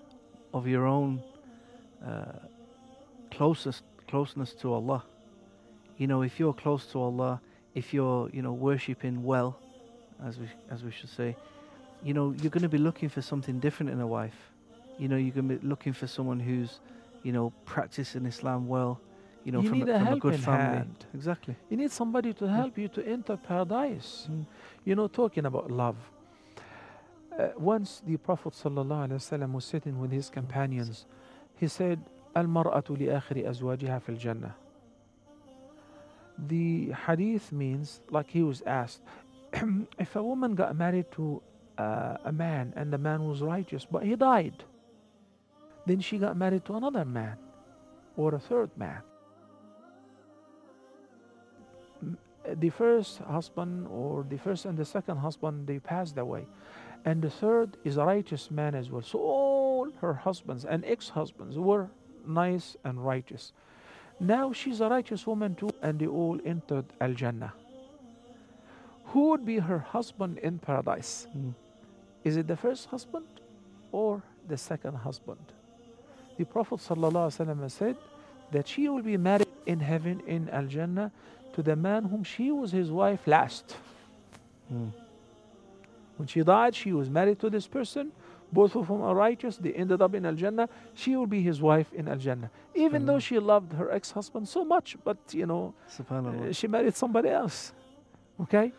of 0.53 0.67
your 0.67 0.85
own 0.87 1.21
uh, 2.05 2.39
closest 3.31 3.83
closeness 4.07 4.53
to 4.53 4.73
Allah. 4.73 5.03
You 5.97 6.07
know, 6.07 6.21
if 6.21 6.39
you're 6.39 6.53
close 6.53 6.85
to 6.87 6.99
Allah, 7.01 7.41
if 7.73 7.93
you're 7.93 8.29
you 8.31 8.41
know 8.41 8.53
worshiping 8.53 9.23
well, 9.23 9.59
as 10.23 10.39
we 10.39 10.47
as 10.69 10.83
we 10.83 10.91
should 10.91 11.09
say, 11.09 11.35
you 12.03 12.13
know 12.13 12.33
you're 12.41 12.51
going 12.51 12.63
to 12.63 12.69
be 12.69 12.77
looking 12.77 13.09
for 13.09 13.21
something 13.21 13.59
different 13.59 13.91
in 13.91 13.99
a 13.99 14.07
wife. 14.07 14.51
You 14.97 15.07
know, 15.09 15.17
you're 15.17 15.33
going 15.33 15.49
to 15.49 15.55
be 15.55 15.67
looking 15.67 15.93
for 15.93 16.07
someone 16.07 16.39
who's 16.39 16.79
you 17.23 17.31
know 17.31 17.51
practicing 17.65 18.25
Islam 18.25 18.67
well. 18.67 18.99
You 19.43 19.51
know, 19.51 19.61
You 19.61 19.69
from, 19.69 19.81
a, 19.83 19.99
from 19.99 20.07
a 20.07 20.19
good 20.19 20.39
family. 20.39 20.77
hand. 20.77 21.05
Exactly. 21.13 21.55
You 21.69 21.77
need 21.77 21.91
somebody 21.91 22.33
to 22.33 22.47
help 22.47 22.79
you 22.79 22.87
to 22.87 23.05
enter 23.07 23.37
paradise. 23.37 24.27
Mm. 24.31 24.45
You 24.85 24.95
know, 24.95 25.07
talking 25.07 25.45
about 25.45 25.69
love. 25.69 25.97
Uh, 27.37 27.49
once 27.57 28.01
the 28.07 28.17
Prophet 28.17 28.53
ﷺ 28.53 29.51
was 29.51 29.65
sitting 29.65 29.99
with 29.99 30.11
his 30.11 30.29
companions, 30.31 31.05
he 31.57 31.67
said, 31.67 31.99
Al 32.35 32.45
li 32.45 33.07
Jannah. 34.17 34.55
The 36.37 36.91
hadith 36.91 37.51
means, 37.51 38.01
like 38.09 38.29
he 38.29 38.43
was 38.43 38.61
asked, 38.65 39.01
if 39.97 40.15
a 40.15 40.23
woman 40.23 40.53
got 40.53 40.75
married 40.75 41.09
to 41.13 41.41
uh, 41.77 42.17
a 42.25 42.31
man 42.31 42.73
and 42.75 42.91
the 42.91 42.97
man 42.97 43.25
was 43.27 43.41
righteous 43.41 43.85
but 43.89 44.03
he 44.03 44.15
died, 44.15 44.63
then 45.85 45.99
she 45.99 46.17
got 46.17 46.35
married 46.35 46.65
to 46.65 46.75
another 46.75 47.05
man 47.05 47.37
or 48.17 48.35
a 48.35 48.39
third 48.39 48.69
man. 48.77 49.01
The 52.59 52.69
first 52.69 53.19
husband 53.19 53.87
or 53.89 54.23
the 54.27 54.37
first 54.37 54.65
and 54.65 54.77
the 54.77 54.85
second 54.85 55.17
husband 55.17 55.67
they 55.67 55.79
passed 55.79 56.17
away, 56.17 56.45
and 57.03 57.21
the 57.21 57.29
third 57.29 57.77
is 57.83 57.97
a 57.97 58.05
righteous 58.05 58.51
man 58.51 58.75
as 58.75 58.91
well. 58.91 59.01
So 59.01 59.17
her 60.01 60.13
husbands 60.13 60.65
and 60.65 60.83
ex 60.85 61.09
husbands 61.09 61.57
were 61.57 61.89
nice 62.27 62.75
and 62.83 63.05
righteous. 63.05 63.53
Now 64.19 64.53
she's 64.53 64.81
a 64.81 64.89
righteous 64.89 65.27
woman 65.27 65.55
too, 65.55 65.69
and 65.81 65.99
they 65.99 66.07
all 66.07 66.39
entered 66.45 66.85
Al 67.01 67.13
Jannah. 67.13 67.53
Who 69.07 69.29
would 69.29 69.45
be 69.45 69.59
her 69.59 69.79
husband 69.79 70.39
in 70.39 70.59
paradise? 70.59 71.27
Mm. 71.37 71.53
Is 72.23 72.37
it 72.37 72.47
the 72.47 72.57
first 72.57 72.87
husband 72.87 73.25
or 73.91 74.23
the 74.47 74.57
second 74.57 74.95
husband? 74.95 75.53
The 76.37 76.45
Prophet 76.45 76.79
ﷺ 76.79 77.71
said 77.71 77.97
that 78.51 78.67
she 78.67 78.89
will 78.89 79.01
be 79.01 79.17
married 79.17 79.47
in 79.65 79.79
heaven 79.79 80.21
in 80.27 80.49
Al 80.49 80.65
Jannah 80.65 81.11
to 81.53 81.63
the 81.63 81.75
man 81.75 82.05
whom 82.05 82.23
she 82.23 82.51
was 82.51 82.71
his 82.71 82.91
wife 82.91 83.25
last. 83.27 83.77
Mm. 84.73 84.91
When 86.17 86.27
she 86.27 86.41
died, 86.41 86.75
she 86.75 86.91
was 86.93 87.09
married 87.09 87.39
to 87.39 87.49
this 87.49 87.67
person. 87.67 88.11
Both 88.55 88.73
of 88.75 88.87
whom 88.87 89.01
are 89.01 89.13
righteous. 89.27 89.57
They 89.57 89.73
ended 89.73 90.01
up 90.01 90.15
in 90.15 90.25
Al 90.25 90.37
Jannah. 90.41 90.67
She 90.93 91.15
will 91.17 91.27
be 91.37 91.41
his 91.41 91.61
wife 91.61 91.89
in 91.93 92.07
Al 92.07 92.17
Jannah. 92.25 92.49
Even 92.73 93.05
though 93.05 93.19
she 93.19 93.37
loved 93.37 93.73
her 93.73 93.91
ex 93.91 94.11
husband 94.11 94.47
so 94.47 94.63
much, 94.63 94.95
but 95.03 95.17
you 95.31 95.45
know, 95.45 95.73
uh, 96.09 96.51
she 96.51 96.67
married 96.67 96.95
somebody 96.95 97.29
else. 97.29 97.73
Okay? 98.43 98.71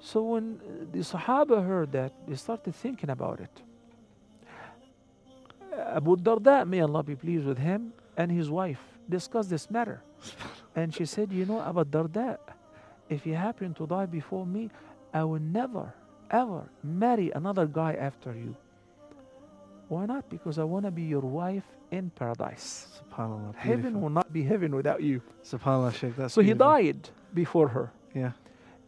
So 0.00 0.22
when 0.22 0.60
uh, 0.60 0.86
the 0.92 1.02
Sahaba 1.12 1.64
heard 1.64 1.92
that, 1.92 2.12
they 2.26 2.34
started 2.34 2.74
thinking 2.74 3.10
about 3.10 3.40
it. 3.40 3.54
Abu 5.78 6.16
Darda, 6.16 6.66
may 6.66 6.80
Allah 6.80 7.02
be 7.02 7.14
pleased 7.14 7.46
with 7.46 7.58
him, 7.58 7.92
and 8.16 8.30
his 8.30 8.50
wife 8.50 8.80
discussed 9.08 9.50
this 9.50 9.70
matter. 9.70 10.02
And 10.74 10.94
she 10.94 11.04
said, 11.04 11.32
You 11.32 11.46
know, 11.46 11.60
Abu 11.60 11.84
Darda, 11.84 12.38
if 13.08 13.26
you 13.26 13.34
happen 13.34 13.74
to 13.74 13.86
die 13.86 14.06
before 14.06 14.46
me, 14.46 14.70
I 15.12 15.24
will 15.24 15.40
never, 15.40 15.92
ever 16.30 16.68
marry 16.82 17.30
another 17.32 17.66
guy 17.66 17.94
after 17.94 18.34
you. 18.34 18.54
Why 19.88 20.06
not? 20.06 20.28
Because 20.28 20.58
I 20.58 20.64
want 20.64 20.84
to 20.84 20.90
be 20.90 21.02
your 21.02 21.20
wife 21.22 21.64
in 21.90 22.10
paradise. 22.10 23.00
Subhanallah. 23.10 23.54
Heaven 23.56 24.00
will 24.00 24.10
not 24.10 24.32
be 24.32 24.42
heaven 24.42 24.74
without 24.76 25.02
you. 25.02 25.22
Subhanallah, 25.44 25.94
Sheikh. 25.94 26.16
That's 26.16 26.34
So 26.34 26.42
he 26.42 26.52
died 26.52 27.08
before 27.34 27.68
her. 27.68 27.90
Yeah. 28.14 28.32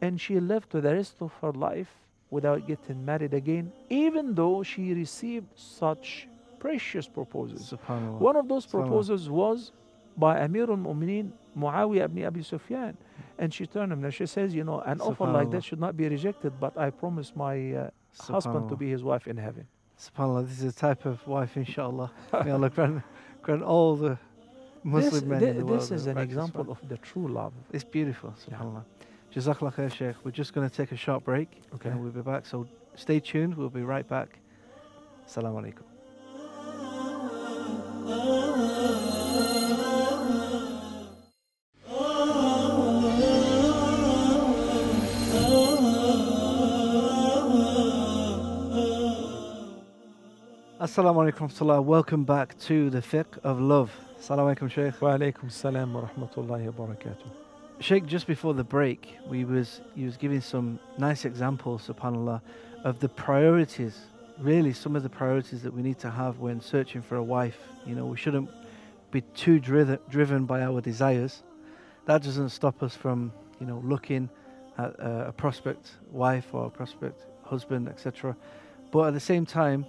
and 0.03 0.21
she 0.21 0.41
lived 0.41 0.71
the 0.73 0.81
rest 0.83 1.17
of 1.21 1.31
her 1.43 1.53
life 1.53 1.89
without 2.31 2.67
getting 2.67 3.05
married 3.05 3.35
again, 3.35 3.73
even 3.91 4.35
though 4.35 4.63
she 4.63 4.95
received 4.95 5.47
such 5.57 6.27
precious 6.59 7.07
proposals. 7.09 7.73
Subhanallah. 7.73 8.19
One 8.19 8.37
of 8.37 8.49
those 8.49 8.67
proposals 8.67 9.29
was 9.29 9.73
by 10.21 10.39
Amir 10.45 10.71
al-Mu'mineen 10.71 11.33
Muawiyah 11.59 12.05
ibn 12.05 12.25
Abi 12.25 12.43
Sufyan. 12.43 12.97
And 13.39 13.53
she 13.55 13.67
turned 13.67 13.91
him 13.93 14.05
and 14.05 14.13
she 14.15 14.27
says, 14.27 14.55
you 14.55 14.65
know, 14.65 14.81
an 14.81 15.01
offer 15.01 15.25
like 15.27 15.51
that 15.51 15.65
should 15.65 15.81
not 15.81 15.97
be 15.97 16.07
rejected, 16.09 16.53
but 16.61 16.77
I 16.77 16.91
promise 16.91 17.33
my 17.35 17.55
uh, 17.73 17.91
husband 18.21 18.69
to 18.69 18.77
be 18.77 18.91
his 18.91 19.03
wife 19.03 19.27
in 19.27 19.37
heaven. 19.39 19.67
Subhanallah, 19.99 20.47
this 20.49 20.59
is 20.63 20.75
the 20.75 20.81
type 20.81 21.07
of 21.07 21.27
wife, 21.27 21.57
inshallah. 21.57 22.11
May 22.45 22.51
Allah 22.51 22.71
grant, 22.71 23.03
grant 23.43 23.63
all 23.63 23.97
the 23.97 24.19
Muslim 24.85 25.13
this 25.13 25.23
men 25.25 25.41
thi- 25.41 25.47
in 25.49 25.59
the 25.59 25.65
world. 25.65 25.81
this 25.81 25.91
is 25.91 26.07
an 26.07 26.19
example 26.19 26.67
of 26.71 26.79
the 26.89 26.99
true 26.99 27.29
love. 27.29 27.53
It's 27.73 27.85
beautiful, 27.85 28.35
Yeah. 28.51 28.59
subhanAllah. 28.59 28.85
Jazakallah 29.35 29.75
khair, 29.75 29.91
Sheikh. 29.93 30.17
We're 30.25 30.31
just 30.43 30.53
going 30.55 30.69
to 30.69 30.75
take 30.75 30.91
a 30.93 30.97
short 30.97 31.25
break 31.25 31.49
Okay. 31.75 31.89
and 31.91 32.01
we'll 32.03 32.11
be 32.13 32.23
back. 32.23 32.45
So 32.47 32.67
stay 32.95 33.21
tuned. 33.21 33.55
We'll 33.57 33.69
be 33.71 33.83
right 33.83 34.07
back. 34.09 34.39
Assalamu 35.27 35.57
alaikum. 35.63 35.87
Assalamu 50.81 51.31
alaikum 51.31 51.41
warahmatullah. 51.41 51.85
Welcome 51.85 52.25
back 52.25 52.59
to 52.61 52.89
the 52.89 53.03
fiqh 53.03 53.37
of 53.45 53.61
love. 53.61 53.93
Assalamu 54.19 54.57
alaikum, 54.57 54.71
Sheikh. 54.71 55.03
Wa 55.03 55.19
alaikum 55.19 55.53
salam 55.53 55.93
wa 55.93 56.09
rahmatullahi 56.09 56.73
wa 56.73 56.87
barakatuh. 56.87 57.31
Sheikh, 57.81 58.07
just 58.07 58.27
before 58.27 58.55
the 58.55 58.65
break, 58.65 59.19
we 59.29 59.45
was 59.45 59.83
he 59.95 60.07
was 60.07 60.17
giving 60.17 60.41
some 60.41 60.81
nice 60.97 61.27
examples, 61.27 61.87
subhanallah, 61.87 62.41
of 62.83 62.99
the 62.99 63.11
priorities. 63.11 63.99
Really, 64.39 64.73
some 64.73 64.97
of 64.97 65.03
the 65.03 65.11
priorities 65.11 65.63
that 65.65 65.75
we 65.75 65.83
need 65.83 65.99
to 65.99 66.11
have 66.11 66.39
when 66.39 66.63
searching 66.63 67.03
for 67.03 67.17
a 67.17 67.23
wife. 67.23 67.59
You 67.85 67.95
know, 67.95 68.07
we 68.07 68.17
shouldn't 68.17 68.49
be 69.11 69.21
too 69.21 69.61
driven 69.61 69.99
driven 70.09 70.47
by 70.47 70.63
our 70.63 70.81
desires. 70.81 71.43
That 72.07 72.23
doesn't 72.23 72.49
stop 72.49 72.83
us 72.83 72.97
from, 72.97 73.35
you 73.61 73.67
know, 73.67 73.83
looking 73.85 74.31
at 74.79 74.99
uh, 74.99 75.25
a 75.27 75.33
prospect 75.33 75.91
wife 76.11 76.55
or 76.55 76.69
a 76.69 76.71
prospect 76.71 77.27
husband, 77.45 77.87
etc. 77.87 78.35
But 78.91 79.09
at 79.09 79.13
the 79.13 79.21
same 79.21 79.45
time, 79.45 79.85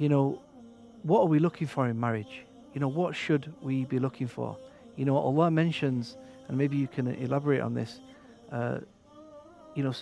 you 0.00 0.08
know, 0.08 0.40
what 1.02 1.20
are 1.20 1.26
we 1.26 1.38
looking 1.38 1.66
for 1.66 1.86
in 1.86 2.00
marriage? 2.00 2.44
You 2.72 2.80
know, 2.80 2.88
what 2.88 3.14
should 3.14 3.52
we 3.60 3.84
be 3.84 3.98
looking 3.98 4.26
for? 4.26 4.56
You 4.96 5.04
know, 5.04 5.16
Allah 5.16 5.50
mentions 5.50 6.16
and 6.48 6.56
maybe 6.58 6.76
you 6.76 6.88
can 6.88 7.06
elaborate 7.06 7.60
on 7.60 7.74
this. 7.74 8.00
Uh, 8.50 8.78
you 9.74 9.84
know, 9.84 9.92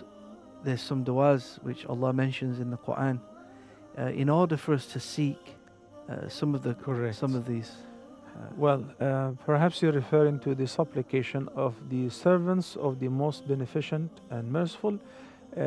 there's 0.65 0.81
some 0.81 1.05
du'as 1.05 1.63
which 1.63 1.85
Allah 1.87 2.13
mentions 2.13 2.61
in 2.61 2.71
the 2.71 2.79
Quran. 2.79 3.21
Uh, 3.99 4.05
in 4.23 4.29
order 4.31 4.57
for 4.57 4.75
us 4.75 4.87
to 4.87 5.01
seek 5.01 5.57
uh, 6.09 6.29
some 6.29 6.55
of 6.55 6.63
the 6.63 6.75
Correct. 6.75 7.17
some 7.17 7.35
of 7.35 7.45
these, 7.47 7.73
uh, 8.37 8.41
Well, 8.57 8.85
uh, 9.01 9.33
perhaps 9.45 9.83
you're 9.83 9.93
referring 9.93 10.39
to 10.41 10.55
the 10.55 10.67
supplication 10.67 11.49
of 11.57 11.75
the 11.91 12.09
servants 12.09 12.77
of 12.77 13.01
the 13.01 13.09
most 13.09 13.49
beneficent 13.49 14.11
and 14.31 14.51
merciful, 14.53 15.01
uh, 15.57 15.61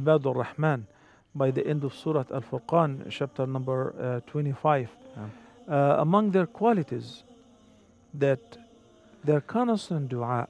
Ibadur 0.00 0.34
Rahman, 0.34 0.86
by 1.35 1.51
the 1.51 1.65
end 1.65 1.83
of 1.83 1.93
Surah 1.93 2.25
Al 2.33 2.41
Furqan, 2.41 3.09
chapter 3.09 3.45
number 3.47 3.93
uh, 3.99 4.31
25. 4.31 4.89
Um. 5.15 5.31
Uh, 5.67 5.95
among 5.99 6.31
their 6.31 6.45
qualities, 6.45 7.23
that 8.13 8.57
their 9.23 9.41
constant 9.41 10.09
dua, 10.09 10.47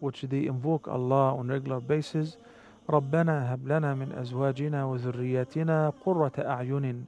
which 0.00 0.22
they 0.22 0.46
invoke 0.46 0.88
Allah 0.88 1.36
on 1.36 1.48
regular 1.48 1.80
basis, 1.80 2.36
ربنا 2.88 3.54
هب 3.54 3.66
لنا 3.68 3.94
من 3.94 4.12
أزواجنا 4.12 4.84
وذرياتنا 4.84 5.92
قرة 6.04 6.32
أعين 6.38 7.04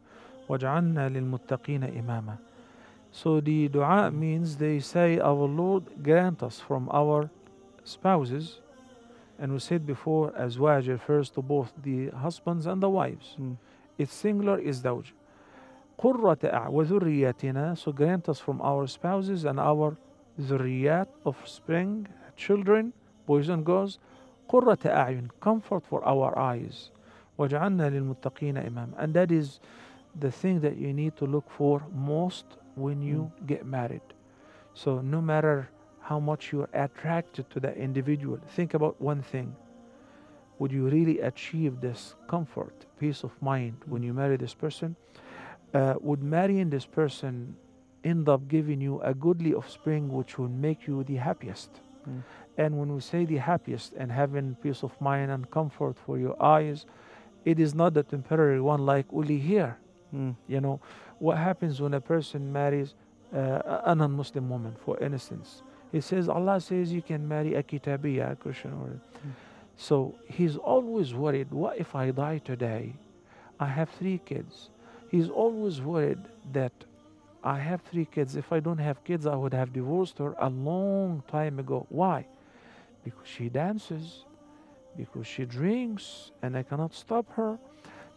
واجعلنا 0.48 1.08
للمتقين 1.08 1.84
إماما 1.84 2.36
so 3.10 3.40
the 3.40 3.68
dua 3.68 4.10
means 4.10 4.56
they 4.56 4.80
say, 4.80 5.18
Our 5.18 5.46
Lord, 5.48 5.84
grant 6.02 6.42
us 6.42 6.60
from 6.60 6.88
our 6.92 7.30
spouses. 7.84 8.60
And 9.42 9.52
we 9.52 9.58
said 9.60 9.86
before, 9.86 10.32
azwaj 10.32 10.88
refers 10.88 11.30
to 11.30 11.42
both 11.42 11.72
the 11.82 12.08
husbands 12.08 12.66
and 12.66 12.82
the 12.82 12.88
wives. 12.90 13.36
mm, 13.38 13.56
Its 13.96 14.12
singular 14.12 14.58
is 14.58 14.82
zawj. 14.82 15.12
قرة 15.98 16.38
أع- 16.42 16.68
وذرياتنا, 16.68 17.76
so 17.76 17.92
grant 17.92 18.28
us 18.28 18.38
from 18.40 18.60
our 18.62 18.86
spouses 18.86 19.44
and 19.44 19.58
our 19.58 19.96
ذريات, 20.40 21.08
offspring, 21.24 22.06
children, 22.36 22.92
boys 23.26 23.48
and 23.48 23.64
girls, 23.64 23.98
قرة 24.48 24.78
أعين, 24.86 25.28
comfort 25.40 25.84
for 25.84 26.04
our 26.04 26.36
eyes. 26.38 26.90
وجعلنا 27.38 27.90
للمتقين 27.90 28.56
إمام. 28.66 28.94
And 28.98 29.14
that 29.14 29.30
is 29.32 29.60
the 30.18 30.30
thing 30.30 30.60
that 30.60 30.76
you 30.76 30.92
need 30.92 31.16
to 31.16 31.26
look 31.26 31.48
for 31.50 31.82
most 31.94 32.44
when 32.76 33.02
you 33.02 33.30
get 33.46 33.64
married. 33.66 34.02
So 34.74 35.00
no 35.00 35.20
matter 35.20 35.68
how 36.03 36.19
much 36.19 36.51
you're 36.51 36.69
attracted 36.73 37.49
to 37.49 37.59
that 37.61 37.77
individual, 37.77 38.37
think 38.55 38.73
about 38.73 38.99
one 39.01 39.21
thing. 39.21 39.55
Would 40.59 40.71
you 40.71 40.87
really 40.89 41.19
achieve 41.21 41.81
this 41.81 42.15
comfort, 42.27 42.85
peace 42.99 43.23
of 43.23 43.31
mind 43.41 43.77
when 43.85 44.03
you 44.03 44.13
marry 44.13 44.37
this 44.37 44.53
person? 44.53 44.95
Uh, 45.73 45.95
would 46.01 46.21
marrying 46.21 46.69
this 46.69 46.85
person 46.85 47.55
end 48.03 48.27
up 48.29 48.47
giving 48.47 48.81
you 48.81 48.99
a 49.01 49.13
goodly 49.13 49.53
offspring 49.53 50.11
which 50.11 50.37
will 50.37 50.49
make 50.49 50.87
you 50.87 51.03
the 51.05 51.15
happiest? 51.15 51.69
Mm. 52.07 52.21
And 52.57 52.77
when 52.77 52.93
we 52.93 53.01
say 53.01 53.25
the 53.25 53.37
happiest 53.37 53.93
and 53.93 54.11
having 54.11 54.55
peace 54.61 54.83
of 54.83 54.99
mind 55.01 55.31
and 55.31 55.49
comfort 55.49 55.97
for 56.05 56.19
your 56.19 56.35
eyes, 56.41 56.85
it 57.45 57.59
is 57.59 57.73
not 57.73 57.93
the 57.93 58.03
temporary 58.03 58.61
one 58.61 58.85
like 58.85 59.05
only 59.13 59.39
here. 59.39 59.77
mm, 60.13 60.35
You 60.47 60.61
know, 60.61 60.79
what 61.19 61.37
happens 61.37 61.81
when 61.81 61.93
a 61.93 62.01
person 62.01 62.51
marries 62.51 62.93
uh, 63.33 63.81
a 63.85 63.95
non 63.95 64.11
Muslim 64.11 64.49
woman, 64.49 64.75
for 64.85 64.99
instance? 64.99 65.63
He 65.93 66.01
says, 66.01 66.27
Allah 66.27 66.59
says 66.59 66.91
you 66.91 67.03
can 67.03 67.25
marry 67.25 67.53
a 67.53 67.63
kitabiya, 67.63 68.31
a 68.31 68.35
Christian 68.35 68.73
or. 68.73 68.87
Hmm. 68.87 69.29
So 69.77 70.15
he's 70.27 70.57
always 70.57 71.13
worried, 71.13 71.51
what 71.51 71.77
if 71.79 71.95
I 71.95 72.11
die 72.11 72.39
today? 72.39 72.93
I 73.59 73.67
have 73.67 73.89
three 73.89 74.19
kids. 74.25 74.69
He's 75.09 75.29
always 75.29 75.81
worried 75.81 76.19
that 76.51 76.73
I 77.43 77.59
have 77.59 77.81
three 77.81 78.05
kids. 78.05 78.35
If 78.35 78.51
I 78.51 78.59
don't 78.59 78.79
have 78.79 79.03
kids, 79.03 79.27
I 79.27 79.35
would 79.35 79.53
have 79.53 79.71
divorced 79.71 80.17
her 80.17 80.35
a 80.39 80.49
long 80.49 81.23
time 81.27 81.59
ago. 81.59 81.85
Why? 81.89 82.25
Because 83.03 83.27
she 83.27 83.49
dances, 83.49 84.25
because 84.97 85.27
she 85.27 85.45
drinks, 85.45 86.31
and 86.41 86.57
I 86.57 86.63
cannot 86.63 86.93
stop 86.93 87.31
her, 87.33 87.59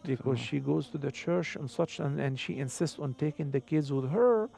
because 0.03 0.39
she 0.39 0.59
goes 0.59 0.87
to 0.87 0.97
the 0.97 1.11
church 1.11 1.55
and 1.55 1.69
such, 1.69 1.99
and, 1.99 2.19
and 2.19 2.39
she 2.39 2.57
insists 2.57 2.97
on 2.97 3.13
taking 3.15 3.51
the 3.51 3.59
kids 3.59 3.91
with 3.91 4.09
her. 4.09 4.49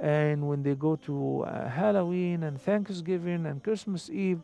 And 0.00 0.48
when 0.48 0.62
they 0.62 0.74
go 0.74 0.96
to 0.96 1.42
uh, 1.44 1.68
Halloween 1.68 2.42
and 2.42 2.60
Thanksgiving 2.60 3.46
and 3.46 3.62
Christmas 3.62 4.10
Eve, 4.10 4.40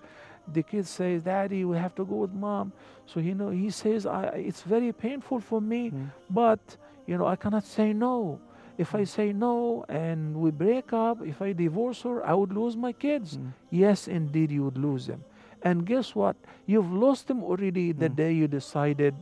the 0.52 0.62
kid 0.62 0.86
says, 0.86 1.22
"Daddy, 1.22 1.64
we 1.64 1.76
have 1.76 1.94
to 1.96 2.04
go 2.04 2.16
with 2.16 2.32
mom." 2.32 2.72
So 3.06 3.20
you 3.20 3.34
know, 3.34 3.50
he 3.50 3.70
says, 3.70 4.06
I, 4.06 4.24
"It's 4.48 4.62
very 4.62 4.92
painful 4.92 5.40
for 5.40 5.60
me, 5.60 5.90
mm, 5.90 6.10
but 6.30 6.76
you 7.06 7.16
know, 7.18 7.26
I 7.26 7.36
cannot 7.36 7.64
say 7.64 7.92
no. 7.92 8.40
If 8.78 8.94
I 8.94 9.04
say 9.04 9.32
no 9.32 9.84
and 9.88 10.34
we 10.34 10.50
break 10.50 10.92
up, 10.92 11.20
if 11.24 11.42
I 11.42 11.52
divorce 11.52 12.02
her, 12.02 12.24
I 12.26 12.32
would 12.34 12.52
lose 12.52 12.76
my 12.76 12.92
kids." 12.92 13.36
mm. 13.36 13.52
Yes, 13.70 14.08
indeed, 14.08 14.50
you 14.50 14.64
would 14.64 14.78
lose 14.78 15.06
them. 15.06 15.22
And 15.62 15.86
guess 15.86 16.14
what? 16.14 16.34
You've 16.66 16.90
lost 16.92 17.28
them 17.28 17.44
already 17.44 17.92
the 17.92 18.08
Mm. 18.08 18.16
day 18.16 18.32
you 18.32 18.48
decided 18.48 19.14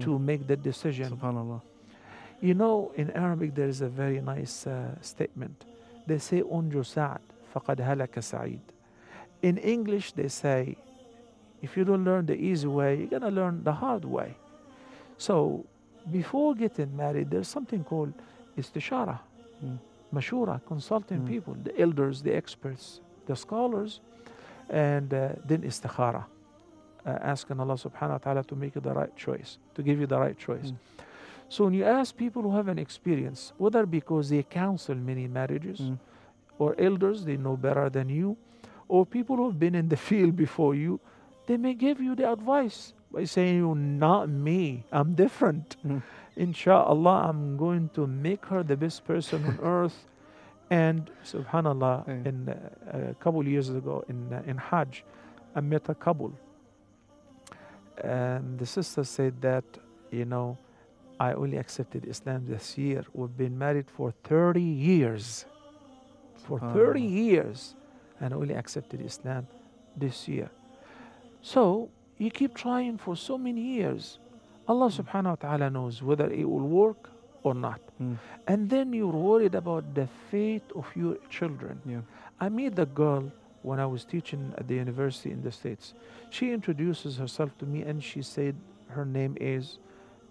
to 0.00 0.18
make 0.18 0.46
that 0.46 0.62
decision. 0.62 1.10
Subhanallah. 1.12 1.60
You 2.40 2.54
know, 2.54 2.92
in 2.96 3.10
Arabic, 3.10 3.54
there 3.54 3.68
is 3.68 3.82
a 3.82 3.88
very 3.88 4.20
nice 4.20 4.66
uh, 4.66 4.96
statement. 5.02 5.64
They 6.06 6.18
say, 6.18 6.42
"Unju 6.42 6.84
Sa'd, 6.84 7.20
faqad 7.54 7.76
halaka 7.78 8.22
Sa'id." 8.22 8.60
In 9.42 9.56
English, 9.58 10.12
they 10.12 10.28
say, 10.28 10.76
if 11.60 11.76
you 11.76 11.84
don't 11.84 12.04
learn 12.04 12.26
the 12.26 12.34
easy 12.36 12.66
way, 12.66 12.96
you're 12.98 13.06
gonna 13.20 13.30
learn 13.30 13.62
the 13.64 13.72
hard 13.72 14.04
way. 14.04 14.36
So, 15.16 15.64
before 16.10 16.54
getting 16.54 16.96
married, 16.96 17.30
there's 17.30 17.48
something 17.48 17.84
called 17.84 18.12
istishara, 18.56 19.18
Mm. 19.64 19.78
mashura, 20.12 20.60
consulting 20.66 21.20
Mm. 21.22 21.26
people, 21.26 21.54
the 21.62 21.78
elders, 21.80 22.22
the 22.22 22.34
experts, 22.34 23.00
the 23.26 23.36
scholars, 23.36 24.00
and 24.68 25.12
uh, 25.14 25.30
then 25.44 25.62
istikhara, 25.62 26.24
uh, 27.06 27.18
asking 27.22 27.60
Allah 27.60 27.74
subhanahu 27.74 28.10
wa 28.10 28.18
ta'ala 28.18 28.42
to 28.44 28.56
make 28.56 28.74
you 28.74 28.80
the 28.80 28.92
right 28.92 29.14
choice, 29.16 29.58
to 29.74 29.82
give 29.82 30.00
you 30.00 30.06
the 30.06 30.18
right 30.18 30.36
choice. 30.38 30.72
Mm. 30.72 30.76
So 31.52 31.64
when 31.64 31.74
you 31.74 31.84
ask 31.84 32.16
people 32.16 32.40
who 32.42 32.52
have 32.56 32.68
an 32.68 32.78
experience, 32.78 33.52
whether 33.58 33.84
because 33.84 34.30
they 34.30 34.42
counsel 34.42 34.94
many 35.10 35.26
marriages, 35.28 35.80
Mm. 35.80 35.98
or 36.58 36.74
elders, 36.78 37.18
they 37.28 37.36
know 37.36 37.56
better 37.66 37.90
than 37.90 38.08
you, 38.08 38.36
or 38.88 39.04
people 39.04 39.36
who 39.36 39.46
have 39.50 39.58
been 39.58 39.74
in 39.74 39.88
the 39.88 39.96
field 40.08 40.34
before 40.34 40.74
you, 40.74 40.98
they 41.46 41.58
may 41.58 41.74
give 41.74 42.00
you 42.00 42.14
the 42.14 42.24
advice 42.36 42.94
by 43.12 43.24
saying, 43.34 43.56
"You 43.64 43.74
not 43.74 44.28
me, 44.48 44.84
I'm 44.98 45.12
different. 45.24 45.76
Mm. 45.84 46.00
Inshallah, 46.36 47.18
I'm 47.28 47.58
going 47.58 47.90
to 48.00 48.06
make 48.06 48.46
her 48.46 48.62
the 48.64 48.76
best 48.84 49.04
person 49.04 49.44
on 49.44 49.58
earth." 49.76 49.98
And 50.70 51.10
Subhanallah, 51.32 51.96
Yeah. 52.08 52.28
in 52.30 52.36
uh, 52.48 53.12
a 53.12 53.14
couple 53.24 53.44
years 53.54 53.68
ago 53.68 53.94
in 54.08 54.18
uh, 54.32 54.40
in 54.50 54.56
Hajj, 54.56 55.04
I 55.54 55.60
met 55.60 55.84
a 55.90 55.94
couple. 56.06 56.32
And 58.02 58.58
the 58.58 58.66
sister 58.66 59.04
said 59.04 59.34
that, 59.42 59.64
you 60.10 60.24
know, 60.24 60.56
I 61.22 61.34
only 61.34 61.56
accepted 61.56 62.04
Islam 62.04 62.46
this 62.48 62.76
year. 62.76 63.04
We've 63.12 63.36
been 63.36 63.56
married 63.56 63.88
for 63.88 64.12
30 64.24 64.60
years. 64.60 65.46
For 66.48 66.58
30 66.58 67.00
years. 67.00 67.76
And 68.20 68.34
I 68.34 68.36
only 68.36 68.54
accepted 68.54 69.00
Islam 69.00 69.46
this 69.96 70.26
year. 70.26 70.50
So 71.40 71.90
you 72.18 72.28
keep 72.28 72.56
trying 72.56 72.98
for 72.98 73.14
so 73.14 73.38
many 73.38 73.60
years. 73.60 74.18
Allah 74.66 74.90
subhanahu 74.90 75.38
wa 75.38 75.40
ta'ala 75.46 75.70
knows 75.70 76.02
whether 76.02 76.28
it 76.28 76.42
will 76.42 76.66
work 76.66 77.10
or 77.44 77.54
not. 77.54 77.80
Mm. 78.02 78.18
And 78.48 78.68
then 78.68 78.92
you're 78.92 79.06
worried 79.30 79.54
about 79.54 79.94
the 79.94 80.08
fate 80.28 80.66
of 80.74 80.86
your 80.96 81.18
children. 81.30 81.80
Yeah. 81.86 82.02
I 82.40 82.48
met 82.48 82.74
the 82.74 82.86
girl 82.86 83.30
when 83.62 83.78
I 83.78 83.86
was 83.86 84.04
teaching 84.04 84.52
at 84.58 84.66
the 84.66 84.74
university 84.74 85.30
in 85.30 85.40
the 85.42 85.52
States. 85.52 85.94
She 86.30 86.50
introduces 86.50 87.16
herself 87.16 87.56
to 87.58 87.64
me 87.64 87.82
and 87.82 88.02
she 88.02 88.22
said 88.22 88.56
her 88.88 89.04
name 89.04 89.36
is, 89.40 89.78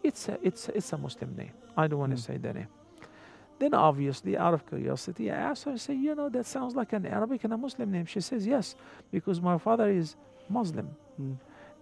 it's 0.04 0.30
a, 0.30 0.38
it's, 0.42 0.70
a- 0.70 0.78
it's 0.78 0.92
a 0.94 0.98
Muslim 0.98 1.36
name. 1.36 1.52
I 1.78 1.88
don't 1.88 2.00
want 2.00 2.12
to 2.16 2.22
Mm. 2.22 2.26
say 2.26 2.38
the 2.38 2.54
name. 2.54 2.68
Then 3.60 3.74
obviously, 3.76 4.36
out 4.38 4.54
of 4.56 4.66
curiosity, 4.66 5.30
I 5.32 5.36
asked 5.36 5.64
her, 5.66 5.72
I 5.72 5.76
say, 5.78 5.94
you 5.94 6.16
know, 6.16 6.30
that 6.30 6.46
sounds 6.48 6.76
like 6.76 6.94
an 6.94 7.06
Arabic 7.06 7.44
and 7.44 7.54
a 7.54 7.58
Muslim 7.58 7.92
name. 7.92 8.06
She 8.06 8.20
says, 8.22 8.46
yes, 8.48 8.76
because 9.12 9.40
my 9.42 9.58
father 9.58 9.90
is 9.90 10.16
Muslim 10.50 10.90
Mm. 11.22 11.36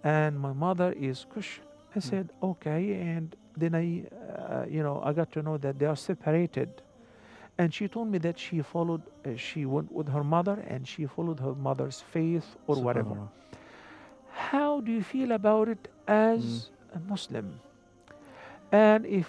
and 0.04 0.38
my 0.38 0.52
mother 0.52 0.92
is 0.92 1.24
Christian. 1.32 1.64
I 1.96 1.98
Mm. 1.98 2.02
said, 2.10 2.30
okay. 2.42 2.82
And 3.00 3.34
then 3.56 3.74
I, 3.74 4.04
uh, 4.38 4.64
you 4.68 4.82
know, 4.82 5.00
I 5.02 5.12
got 5.12 5.32
to 5.32 5.42
know 5.42 5.56
that 5.58 5.78
they 5.78 5.86
are 5.86 5.96
separated. 5.96 6.68
And 7.58 7.72
she 7.74 7.88
told 7.88 8.08
me 8.08 8.18
that 8.18 8.38
she 8.38 8.62
followed, 8.62 9.02
uh, 9.26 9.36
she 9.36 9.64
went 9.66 9.90
with 9.92 10.08
her 10.08 10.22
mother 10.24 10.56
and 10.68 10.86
she 10.86 11.06
followed 11.06 11.40
her 11.40 11.54
mother's 11.54 12.00
faith 12.00 12.46
or 12.66 12.76
whatever. 12.82 13.16
How 14.32 14.80
do 14.80 14.92
you 14.92 15.02
feel 15.02 15.32
about 15.32 15.68
it 15.68 15.88
as 16.06 16.70
a 16.94 16.98
Muslim? 17.00 17.60
And 18.72 19.06
if, 19.06 19.28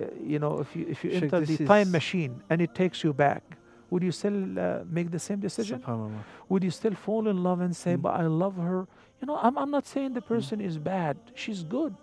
uh, 0.00 0.04
you 0.22 0.38
know, 0.38 0.60
if 0.60 0.74
you, 0.76 0.86
if 0.88 1.04
you 1.04 1.10
Sheikh, 1.10 1.22
enter 1.24 1.40
the 1.40 1.56
time 1.66 1.90
machine 1.90 2.42
and 2.50 2.60
it 2.60 2.74
takes 2.74 3.02
you 3.04 3.12
back, 3.12 3.42
would 3.90 4.02
you 4.02 4.12
still 4.12 4.58
uh, 4.58 4.80
make 4.88 5.10
the 5.10 5.18
same 5.18 5.40
decision? 5.40 5.82
Would 6.48 6.64
you 6.64 6.70
still 6.70 6.94
fall 6.94 7.28
in 7.28 7.42
love 7.42 7.60
and 7.60 7.74
say, 7.76 7.94
Mm. 7.94 8.02
but 8.02 8.14
I 8.20 8.26
love 8.26 8.56
her? 8.56 8.86
You 9.20 9.26
know, 9.26 9.36
I'm, 9.36 9.56
I'm 9.58 9.70
not 9.70 9.86
saying 9.86 10.14
the 10.14 10.22
person 10.22 10.60
is 10.60 10.78
bad. 10.78 11.16
She's 11.34 11.62
good, 11.62 11.94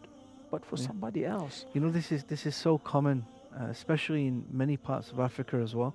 but 0.51 0.63
for 0.65 0.77
Yeah. 0.77 0.87
somebody 0.87 1.25
else. 1.25 1.65
You 1.73 1.81
know, 1.81 1.89
this 1.91 2.11
is 2.11 2.23
this 2.25 2.45
is 2.45 2.55
so 2.55 2.77
common, 2.77 3.25
uh, 3.59 3.65
especially 3.65 4.27
in 4.27 4.45
many 4.51 4.77
parts 4.77 5.11
of 5.11 5.19
Africa 5.19 5.57
as 5.57 5.73
well. 5.75 5.93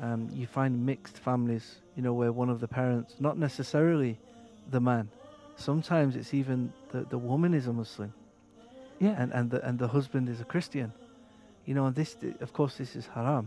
Um, 0.00 0.28
you 0.34 0.46
find 0.46 0.84
mixed 0.86 1.18
families, 1.18 1.80
you 1.96 2.02
know, 2.02 2.12
where 2.14 2.32
one 2.32 2.50
of 2.50 2.60
the 2.60 2.68
parents, 2.68 3.14
not 3.20 3.36
necessarily 3.38 4.18
the 4.70 4.80
man, 4.80 5.08
sometimes 5.56 6.16
it's 6.16 6.32
even 6.34 6.72
the, 6.92 7.00
the 7.08 7.18
woman 7.18 7.54
is 7.54 7.66
a 7.66 7.72
Muslim 7.72 8.12
Yeah. 9.02 9.20
and, 9.20 9.28
and 9.38 9.46
the 9.52 9.58
and 9.66 9.74
the 9.78 9.88
husband 9.96 10.24
is 10.34 10.38
a 10.40 10.48
Christian. 10.54 10.88
You 11.66 11.74
know, 11.76 11.84
and 11.88 11.94
this 12.00 12.10
of 12.40 12.50
course 12.58 12.74
this 12.82 12.92
is 13.00 13.06
haram. 13.16 13.46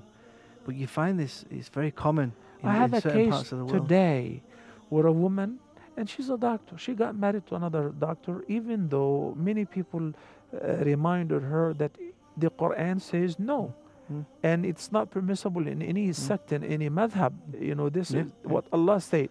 But 0.65 0.73
you 0.81 0.87
find 0.87 1.13
this 1.25 1.35
is 1.59 1.67
very 1.79 1.91
common 2.05 2.29
in, 2.61 2.69
I 2.69 2.73
have 2.83 2.91
in 2.93 2.97
a 2.97 3.01
certain 3.01 3.19
case 3.21 3.33
parts 3.35 3.51
of 3.53 3.57
the 3.59 3.65
world. 3.65 3.87
today 3.87 4.41
where 4.89 5.07
a 5.07 5.11
woman, 5.25 5.49
and 5.97 6.03
she's 6.09 6.29
a 6.29 6.37
doctor, 6.37 6.73
she 6.77 6.93
got 6.93 7.15
married 7.25 7.45
to 7.49 7.55
another 7.55 7.83
doctor, 8.07 8.43
even 8.47 8.79
though 8.93 9.33
many 9.49 9.63
people 9.65 10.03
uh, 10.13 10.77
reminded 10.91 11.41
her 11.43 11.73
that 11.81 11.91
the 12.37 12.49
Quran 12.61 13.01
says 13.01 13.37
no. 13.39 13.73
Mm. 14.11 14.25
And 14.43 14.65
it's 14.65 14.91
not 14.91 15.09
permissible 15.09 15.65
in 15.73 15.81
any 15.81 16.13
sect, 16.13 16.51
in 16.51 16.63
any 16.63 16.89
madhab. 16.89 17.33
You 17.59 17.73
know, 17.75 17.89
this 17.89 18.11
Yeah, 18.11 18.21
is 18.21 18.27
what 18.43 18.65
Allah 18.71 18.99
said. 19.01 19.29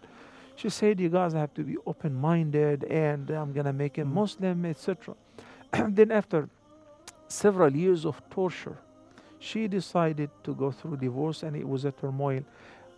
She 0.57 0.69
said, 0.69 0.99
You 1.01 1.11
guys 1.11 1.33
have 1.33 1.53
to 1.55 1.63
be 1.63 1.77
open 1.87 2.13
minded, 2.15 2.83
and 2.85 3.31
I'm 3.31 3.53
going 3.53 3.67
to 3.67 3.73
make 3.73 3.95
him 3.97 4.09
Mm. 4.11 4.15
Muslim, 4.23 4.65
etc. 4.67 5.15
then, 5.89 6.11
after 6.13 6.49
several 7.29 7.75
years 7.75 8.05
of 8.05 8.21
torture, 8.31 8.77
she 9.39 9.69
decided 9.69 10.31
to 10.45 10.55
go 10.55 10.71
through 10.71 10.97
divorce, 10.99 11.43
and 11.43 11.57
it 11.57 11.69
was 11.69 11.85
a 11.85 11.93
turmoil. 11.93 12.43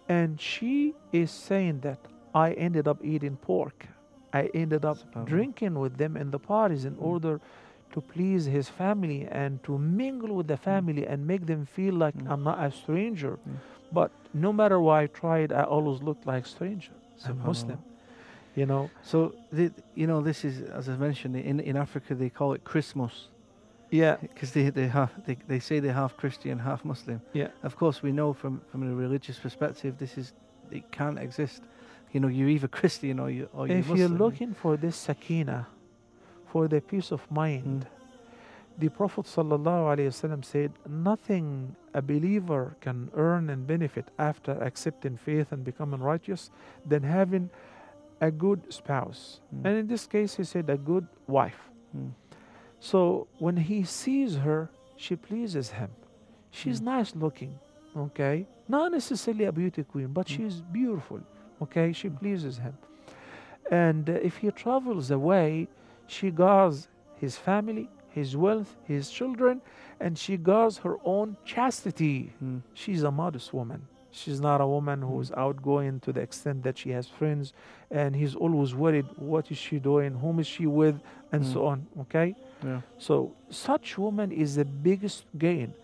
And 0.09 0.41
she 0.41 0.95
is 1.13 1.31
saying 1.31 1.81
that 1.81 1.99
I 2.35 2.53
ended 2.53 2.87
up 2.87 2.99
eating 3.05 3.37
pork. 3.37 3.87
I 4.33 4.51
ended 4.55 4.85
up 4.85 4.99
drinking 5.25 5.79
with 5.79 5.97
them 5.97 6.17
in 6.17 6.31
the 6.31 6.39
parties 6.39 6.85
in 6.85 6.95
Mm. 6.97 7.03
order 7.13 7.41
to 7.93 8.01
please 8.01 8.45
his 8.45 8.69
family 8.69 9.27
and 9.31 9.63
to 9.65 9.79
mingle 9.79 10.35
with 10.37 10.47
the 10.47 10.57
family 10.57 11.07
and 11.07 11.27
make 11.27 11.47
them 11.47 11.65
feel 11.65 11.95
like 11.95 12.15
Mm. 12.17 12.31
I'm 12.31 12.43
not 12.45 12.59
a 12.63 12.71
stranger. 12.71 13.39
Mm. 13.49 13.57
But 13.93 14.11
no 14.35 14.53
matter 14.53 14.79
what 14.81 14.97
I 15.03 15.07
tried, 15.07 15.51
I 15.53 15.63
always 15.63 16.03
looked 16.03 16.27
like 16.27 16.45
a 16.45 16.49
stranger. 16.49 16.93
I'm 17.25 17.39
Muslim. 17.47 17.79
You 18.57 18.67
know, 18.67 18.91
So, 19.03 19.35
the, 19.53 19.71
you 19.95 20.07
know, 20.07 20.21
this 20.23 20.45
is 20.45 20.63
as 20.79 20.89
I 20.89 20.97
mentioned 20.97 21.37
in 21.37 21.61
in 21.61 21.77
Africa 21.77 22.15
they 22.15 22.31
call 22.31 22.55
it 22.57 22.65
Chrislam 22.65 23.11
yeah, 23.91 24.17
because 24.21 24.51
they 24.53 24.71
they 24.71 24.89
have 24.89 25.11
they, 25.27 25.37
they 25.47 25.61
say 25.61 25.81
they're 25.81 25.93
half 26.05 26.17
Christian, 26.17 26.59
half 26.59 26.85
Muslim. 26.85 27.21
yeah. 27.35 27.49
Of 27.63 27.77
course, 27.77 28.03
we 28.03 28.11
know 28.13 28.33
from 28.33 28.61
from 28.71 28.83
a 28.83 28.95
religious 28.95 29.39
perspective, 29.39 29.93
this 29.99 30.17
is 30.19 30.33
it 30.71 30.85
can't 30.99 31.19
exist. 31.19 31.63
You 32.13 32.21
know, 32.21 32.29
you're 32.29 32.49
either 32.57 32.69
Christian 32.69 33.21
or 33.21 33.31
you 33.31 33.49
or 33.53 33.67
you're 33.69 33.79
if 33.79 33.89
Muslim. 33.89 33.99
you're 33.99 34.19
looking 34.27 34.55
for 34.55 34.77
this 34.77 34.97
sakina, 34.97 35.67
for 36.53 36.67
the 36.69 36.81
peace 36.81 37.13
of 37.13 37.21
mind, 37.31 37.87
Mm. 37.87 38.81
the 38.83 38.89
Prophet 38.89 39.25
ﷺ 39.27 40.45
said, 40.45 40.71
Nothing 40.89 41.77
a 41.95 42.03
believer 42.03 42.77
can 42.81 43.11
earn 43.15 43.51
and 43.51 43.67
benefit 43.67 44.07
after 44.19 44.53
accepting 44.69 45.17
faith 45.17 45.53
and 45.53 45.65
becoming 45.65 46.01
righteous 46.01 46.51
than 46.91 47.03
having 47.03 47.51
a 48.21 48.31
good 48.31 48.73
spouse. 48.73 49.41
Mm. 49.55 49.67
And 49.67 49.79
in 49.79 49.87
this 49.87 50.07
case, 50.07 50.37
he 50.37 50.45
said, 50.45 50.71
a 50.71 50.77
good 50.77 51.07
wife. 51.27 51.71
Mm. 51.97 52.11
So 52.81 53.27
when 53.39 53.57
he 53.57 53.85
sees 53.85 54.37
her, 54.37 54.71
she 54.97 55.17
pleases 55.17 55.71
him. 55.71 55.91
She's 56.51 56.81
Mm. 56.81 56.85
nice 56.85 57.15
looking, 57.15 57.59
okay? 57.97 58.47
Not 58.69 58.93
necessarily 58.93 59.45
a 59.45 59.53
beauty 59.53 59.83
queen, 59.83 60.09
but 60.13 60.27
Mm. 60.27 60.37
she's 60.37 60.61
beautiful, 60.61 61.21
okay? 61.61 61.93
She 61.93 62.09
pleases 62.09 62.59
him. 62.59 62.75
And 63.71 64.09
uh, 64.09 64.13
if 64.15 64.39
he 64.39 64.51
travels 64.51 65.11
away, 65.11 65.69
she 66.07 66.31
guards 66.31 66.89
his 67.17 67.37
family, 67.37 67.89
his 68.11 68.37
wealth, 68.37 68.77
his 68.85 69.11
children, 69.11 69.61
and 70.01 70.17
she 70.17 70.37
guards 70.37 70.79
her 70.79 70.97
own 71.05 71.37
chastity. 71.45 72.33
Mm. 72.43 72.63
She's 72.75 73.03
a 73.03 73.11
modest 73.11 73.53
woman. 73.53 73.87
She's 74.17 74.41
not 74.41 74.61
a 74.61 74.67
woman 74.67 75.01
Mm. 75.01 75.09
who's 75.11 75.31
outgoing 75.33 76.01
to 76.01 76.11
the 76.13 76.21
extent 76.21 76.63
that 76.63 76.79
she 76.79 76.91
has 76.99 77.07
friends 77.07 77.53
and 77.91 78.17
he's 78.17 78.35
always 78.35 78.75
worried 78.75 79.07
what 79.33 79.51
is 79.51 79.59
she 79.59 79.79
doing, 79.79 80.11
whom 80.23 80.41
is 80.41 80.47
she 80.47 80.67
with, 80.67 80.97
and 81.33 81.43
Mm. 81.45 81.53
so 81.53 81.67
on. 81.67 81.87
Okay? 82.01 82.35
Yeah. 82.65 82.81
So 82.99 83.33
such 83.51 83.99
woman 83.99 84.33
is 84.33 84.57
the 84.57 84.65
biggest 84.65 85.25
gain. 85.39 85.75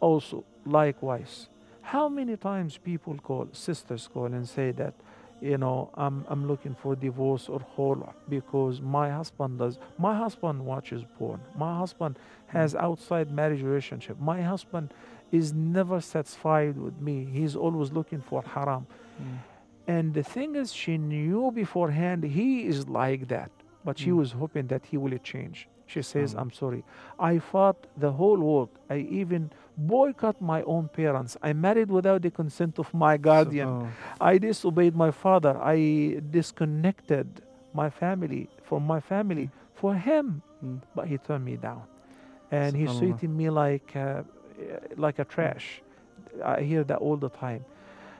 Also, 0.00 0.44
likewise, 0.66 1.48
how 1.82 2.08
many 2.08 2.36
times 2.36 2.76
people 2.78 3.16
call, 3.22 3.48
sisters 3.52 4.08
call 4.12 4.26
and 4.26 4.46
say 4.48 4.70
that, 4.72 4.94
you 5.40 5.56
know, 5.56 5.88
I'm, 5.94 6.24
I'm 6.28 6.46
looking 6.46 6.74
for 6.74 6.94
divorce 6.94 7.48
or 7.48 7.60
khul 7.74 7.98
because 8.28 8.80
my 8.82 9.08
husband 9.10 9.58
does, 9.58 9.78
my 9.98 10.14
husband 10.14 10.64
watches 10.66 11.02
porn. 11.18 11.40
My 11.56 11.78
husband 11.78 12.18
has 12.48 12.74
outside 12.74 13.30
marriage 13.32 13.62
relationship. 13.62 14.16
My 14.20 14.42
husband 14.42 14.92
is 15.32 15.52
never 15.52 16.00
satisfied 16.00 16.76
with 16.76 17.00
me. 17.00 17.24
He's 17.32 17.54
always 17.56 17.92
looking 17.92 18.20
for 18.20 18.42
haram. 18.42 18.86
Mm. 19.20 19.38
And 19.86 20.14
the 20.14 20.22
thing 20.22 20.54
is, 20.56 20.72
she 20.72 20.98
knew 20.98 21.50
beforehand 21.52 22.24
he 22.24 22.64
is 22.66 22.88
like 22.88 23.28
that, 23.28 23.50
but 23.84 23.98
she 23.98 24.10
Mm. 24.10 24.16
was 24.16 24.32
hoping 24.32 24.66
that 24.68 24.86
he 24.86 24.96
will 24.96 25.16
change. 25.18 25.68
She 25.86 26.02
says, 26.02 26.34
Subhanallah. 26.34 26.40
I'm 26.40 26.50
sorry. 26.52 26.84
I 27.18 27.38
fought 27.40 27.86
the 27.96 28.12
whole 28.12 28.38
world. 28.38 28.68
I 28.88 28.98
even 29.20 29.50
boycott 29.76 30.40
my 30.40 30.62
own 30.62 30.88
parents. 30.88 31.36
I 31.42 31.52
married 31.52 31.90
without 31.90 32.22
the 32.22 32.30
consent 32.30 32.78
of 32.78 32.92
my 32.94 33.16
guardian. 33.16 33.68
Subhanallah. 33.68 33.90
I 34.20 34.38
disobeyed 34.38 34.94
my 34.94 35.10
father. 35.10 35.58
I 35.60 36.20
disconnected 36.30 37.26
my 37.74 37.90
family 37.90 38.48
from 38.62 38.86
my 38.86 39.00
family 39.00 39.50
for 39.74 39.94
him, 39.94 40.42
Mm. 40.64 40.80
but 40.94 41.06
he 41.08 41.16
turned 41.18 41.44
me 41.44 41.56
down. 41.56 41.82
And 42.52 42.76
he's 42.76 42.90
Subhanallah. 42.90 42.98
treating 42.98 43.36
me 43.36 43.50
like, 43.50 43.96
uh, 43.96 44.22
like 44.96 45.18
a 45.18 45.24
trash. 45.24 45.82
I 46.44 46.62
hear 46.62 46.84
that 46.84 46.98
all 46.98 47.16
the 47.16 47.30
time. 47.30 47.64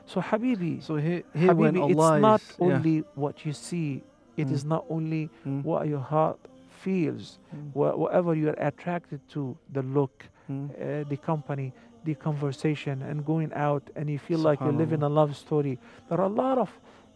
So, 0.05 0.19
Habibi, 0.21 0.81
So 0.81 0.95
here, 0.95 1.23
here 1.33 1.49
Habibi, 1.53 1.89
it's 1.91 2.21
not 2.21 2.41
is, 2.41 2.55
yeah. 2.59 2.65
only 2.65 3.03
what 3.15 3.45
you 3.45 3.53
see, 3.53 4.03
It 4.37 4.49
is 4.49 4.63
Mm. 4.63 4.67
not 4.69 4.85
only 4.89 5.29
Mm. 5.45 5.61
what 5.63 5.87
your 5.87 5.99
heart 5.99 6.39
feels, 6.69 7.37
Mm. 7.53 7.73
wha- 7.75 7.95
whatever 7.95 8.33
you're 8.33 8.55
attracted 8.57 9.19
to, 9.33 9.57
the 9.73 9.83
look, 9.83 10.25
Mm. 10.49 10.69
uh, 10.71 11.03
the 11.09 11.17
company, 11.17 11.73
the 12.05 12.15
conversation, 12.15 13.01
and 13.03 13.25
going 13.25 13.51
out, 13.53 13.83
and 13.95 14.09
you 14.09 14.17
feel 14.17 14.39
like 14.39 14.59
you're 14.61 14.71
living 14.85 15.03
a 15.03 15.09
love 15.09 15.35
story. 15.35 15.77
There 16.07 16.17
are 16.19 16.25
a 16.33 16.35
lot 16.43 16.57
of 16.57 16.69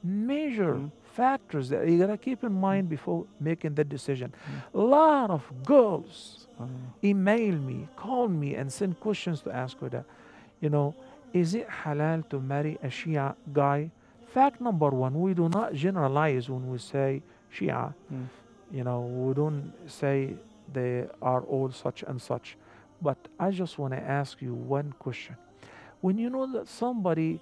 major 0.04 0.76
Mm. 0.76 0.92
Factors 1.16 1.70
that 1.70 1.88
you 1.88 1.98
gotta 1.98 2.18
keep 2.18 2.44
in 2.44 2.54
mind 2.54 2.90
before 2.90 3.26
making 3.40 3.74
that 3.76 3.90
decision. 3.90 4.34
A 4.74 4.78
lot 4.78 5.30
of 5.30 5.42
girls 5.64 6.48
email 7.04 7.56
me, 7.56 7.88
call 7.96 8.28
me, 8.28 8.56
and 8.56 8.72
send 8.72 9.00
questions 9.00 9.42
to 9.42 9.52
ask 9.52 9.80
her 9.80 9.90
that. 9.90 10.06
You 10.62 10.70
know, 10.70 10.96
is 11.34 11.56
it 11.56 11.68
halal 11.70 12.28
to 12.30 12.40
marry 12.40 12.78
a 12.84 12.88
Shia 12.88 13.36
guy? 13.54 13.92
Fact 14.34 14.60
number 14.60 14.90
one, 14.90 15.20
we 15.22 15.34
do 15.34 15.48
not 15.50 15.74
generalize 15.74 16.50
when 16.50 16.70
we 16.70 16.78
say 16.78 17.22
Shia. 17.56 17.94
Mm. 18.14 18.28
you 18.72 18.84
know, 18.84 19.02
we 19.02 19.34
don't 19.34 19.72
say 19.88 20.36
they 20.74 21.06
are 21.22 21.42
all 21.42 21.72
such 21.72 22.04
and 22.04 22.22
such. 22.22 22.58
But 23.02 23.18
I 23.40 23.52
just 23.52 23.78
want 23.78 23.94
to 23.94 24.02
ask 24.02 24.42
you 24.42 24.54
one 24.54 24.94
question. 25.00 25.36
When 26.02 26.18
you 26.18 26.30
know 26.30 26.52
that 26.54 26.68
somebody 26.68 27.40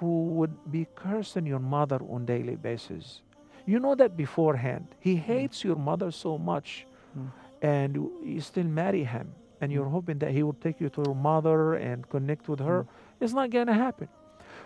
who 0.00 0.24
would 0.36 0.54
be 0.70 0.86
cursing 0.94 1.46
your 1.46 1.58
mother 1.58 1.98
on 2.10 2.24
daily 2.26 2.56
basis, 2.56 3.22
you 3.66 3.78
know 3.80 3.94
that 3.94 4.16
beforehand. 4.16 4.86
He 5.00 5.16
hates 5.16 5.64
your 5.64 5.76
mother 5.76 6.10
so 6.10 6.38
much 6.38 6.86
Mm. 7.18 7.30
and 7.62 7.96
you 8.22 8.40
still 8.40 8.64
marry 8.66 9.04
him 9.04 9.32
and 9.60 9.72
you're 9.72 9.86
Mm. 9.86 9.90
hoping 9.98 10.18
that 10.18 10.30
he 10.32 10.42
will 10.42 10.58
take 10.66 10.80
you 10.80 10.88
to 10.90 11.02
your 11.06 11.14
mother 11.14 11.74
and 11.74 12.08
connect 12.10 12.48
with 12.48 12.60
her. 12.60 12.82
Mm. 12.82 12.88
It's 13.20 13.32
not 13.32 13.50
going 13.50 13.66
to 13.68 13.72
happen. 13.74 14.08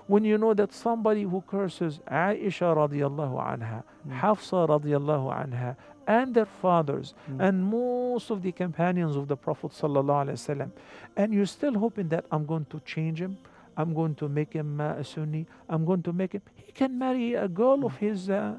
When 0.06 0.24
you 0.24 0.36
know 0.38 0.52
that 0.54 0.72
somebody 0.72 1.22
who 1.22 1.40
curses 1.46 2.00
Aisha 2.10 2.74
radiallahu 2.74 3.38
anha, 3.38 3.84
Mm. 4.06 4.12
Hafsa 4.22 4.66
radiallahu 4.66 5.30
anha, 5.30 5.76
and 6.08 6.34
their 6.34 6.46
fathers, 6.46 7.14
Mm. 7.30 7.40
and 7.40 7.64
most 7.64 8.30
of 8.30 8.42
the 8.42 8.50
companions 8.50 9.14
of 9.16 9.28
the 9.28 9.36
Prophet 9.36 9.70
sallallahu 9.70 10.26
alaihi 10.26 10.38
wasallam, 10.42 10.70
and 11.16 11.32
you're 11.32 11.46
still 11.46 11.74
hoping 11.78 12.08
that 12.08 12.24
I'm 12.32 12.44
going 12.44 12.64
to 12.70 12.80
change 12.80 13.22
him, 13.22 13.38
I'm 13.80 13.92
going 13.94 14.14
to 14.16 14.28
make 14.28 14.52
him 14.60 14.80
uh, 14.80 15.02
a 15.02 15.04
Sunni, 15.04 15.46
I'm 15.68 15.84
going 15.84 16.02
to 16.08 16.12
make 16.12 16.32
him, 16.36 16.42
he 16.66 16.72
can 16.72 16.98
marry 16.98 17.34
a 17.34 17.48
girl 17.48 17.84
of 17.88 17.96
his 17.96 18.28
uh, 18.28 18.56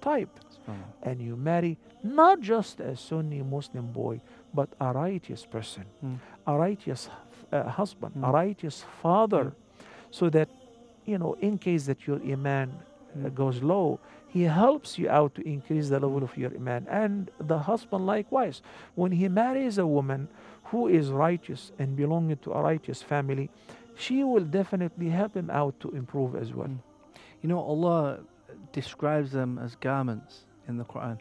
type, 0.00 0.34
and 1.02 1.20
you 1.20 1.36
marry 1.36 1.78
not 2.02 2.40
just 2.40 2.80
a 2.80 2.96
Sunni 2.96 3.42
Muslim 3.42 3.86
boy, 3.92 4.20
but 4.54 4.68
a 4.80 4.92
righteous 4.92 5.42
person, 5.46 5.84
Mm. 6.04 6.18
a 6.46 6.54
righteous 6.66 7.08
uh, 7.52 7.62
husband, 7.80 8.12
a 8.16 8.28
Mm. 8.28 8.32
righteous 8.34 8.84
father, 9.02 9.52
so 10.10 10.30
that 10.30 10.48
you 11.06 11.16
know, 11.18 11.32
in 11.40 11.56
case 11.58 11.86
that 11.86 12.06
your 12.06 12.20
iman 12.34 12.68
uh, 12.68 13.18
Mm. 13.18 13.34
goes 13.34 13.62
low, 13.62 13.98
he 14.28 14.42
helps 14.42 14.98
you 15.00 15.08
out 15.08 15.32
to 15.34 15.42
increase 15.48 15.88
the 15.88 15.98
level 16.04 16.22
of 16.22 16.36
your 16.36 16.52
iman. 16.60 16.86
And 16.90 17.30
the 17.40 17.58
husband 17.70 18.04
likewise, 18.06 18.60
when 18.94 19.12
he 19.12 19.28
marries 19.28 19.78
a 19.78 19.86
woman 19.86 20.28
who 20.70 20.86
is 20.98 21.08
righteous 21.10 21.72
and 21.78 21.96
belonging 21.96 22.36
to 22.44 22.52
a 22.52 22.60
righteous 22.60 23.00
family, 23.02 23.48
she 23.98 24.22
will 24.22 24.44
definitely 24.44 25.08
help 25.08 25.36
him 25.36 25.50
out 25.50 25.78
to 25.80 25.90
improve 25.90 26.36
as 26.36 26.52
well. 26.52 26.68
Mm. 26.68 26.78
You 27.42 27.48
know, 27.48 27.58
Allah 27.58 28.20
describes 28.72 29.32
them 29.32 29.58
as 29.58 29.74
garments 29.74 30.44
in 30.68 30.76
the 30.78 30.84
Quran. 30.84 31.18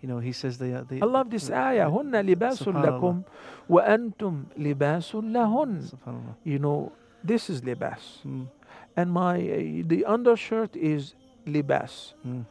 You 0.00 0.08
know, 0.08 0.18
He 0.18 0.32
says 0.32 0.58
they 0.58 0.72
are. 0.72 0.84
They, 0.84 1.00
I 1.00 1.06
love 1.06 1.30
this 1.30 1.50
ayah. 1.50 1.88
Hunna 1.88 2.22
libasun 2.22 2.74
lakum 2.84 3.24
wa 3.68 3.82
antum 3.82 4.46
libasun 4.58 5.32
lahun. 5.32 6.36
You 6.44 6.58
know, 6.58 6.92
this 7.22 7.50
is 7.50 7.62
libas. 7.62 8.20
Mm. 8.26 8.46
And 8.96 9.10
my 9.10 9.36
uh, 9.36 9.82
the 9.86 10.04
undershirt 10.04 10.76
is 10.76 11.14
libas. 11.46 12.14
Mm. 12.26 12.44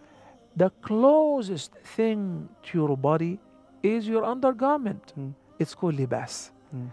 The 0.55 0.71
closest 0.81 1.71
thing 1.95 2.49
to 2.63 2.77
your 2.77 2.97
body 2.97 3.39
is 3.81 4.07
your 4.07 4.25
undergarment. 4.25 5.13
Mm. 5.17 5.33
It's 5.59 5.75
called 5.75 5.95
libas. 5.95 6.51
Mm. 6.75 6.89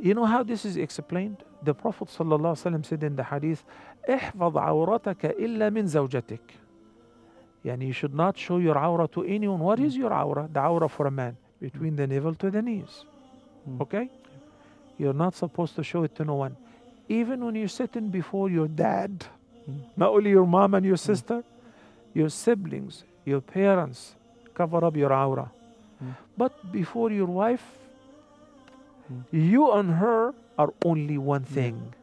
You 0.00 0.14
know 0.14 0.24
how 0.24 0.44
this 0.44 0.64
is 0.64 0.76
explained? 0.76 1.42
The 1.63 1.73
Prophet 1.73 2.09
ﷺ 2.17 2.85
said 2.85 3.03
in 3.03 3.15
the 3.15 3.23
hadith, 3.23 3.63
احفظ 4.09 4.57
عورتك 4.57 5.25
إلا 5.39 5.69
من 5.69 5.87
زوجتك. 5.87 6.39
Yani 7.65 7.87
you 7.87 7.93
should 7.93 8.13
not 8.13 8.37
show 8.37 8.57
your 8.57 8.77
aura 8.77 9.07
to 9.07 9.23
anyone. 9.23 9.59
What 9.59 9.79
is 9.79 9.95
your 9.95 10.13
aura? 10.13 10.49
The 10.51 10.59
aura 10.61 10.89
for 10.89 11.07
a 11.07 11.11
man, 11.11 11.37
between 11.61 11.95
the 11.95 12.05
navel 12.05 12.35
to 12.35 12.51
the 12.51 12.61
knees. 12.61 13.05
Mm. 13.69 13.81
Okay? 13.81 14.09
You're 14.97 15.13
not 15.13 15.35
supposed 15.35 15.75
to 15.75 15.83
show 15.83 16.03
it 16.03 16.13
to 16.15 16.25
no 16.25 16.35
one. 16.35 16.57
Even 17.07 17.43
when 17.45 17.55
you're 17.55 17.67
sitting 17.69 18.09
before 18.09 18.49
your 18.49 18.67
dad, 18.67 19.25
Mm. 19.69 19.79
not 19.95 20.09
only 20.09 20.31
your 20.31 20.45
mom 20.45 20.73
and 20.73 20.85
your 20.85 20.97
sister, 20.97 21.43
your 22.13 22.29
siblings, 22.29 23.05
your 23.23 23.39
parents, 23.39 24.15
cover 24.53 24.83
up 24.83 24.97
your 24.97 25.13
aura. 25.13 25.49
Mm. 26.03 26.15
But 26.37 26.71
before 26.71 27.11
your 27.11 27.27
wife, 27.27 27.65
Mm. 29.09 29.23
you 29.31 29.71
and 29.71 29.89
her 29.91 30.33
are 30.57 30.73
only 30.85 31.17
one 31.17 31.43
thing. 31.43 31.93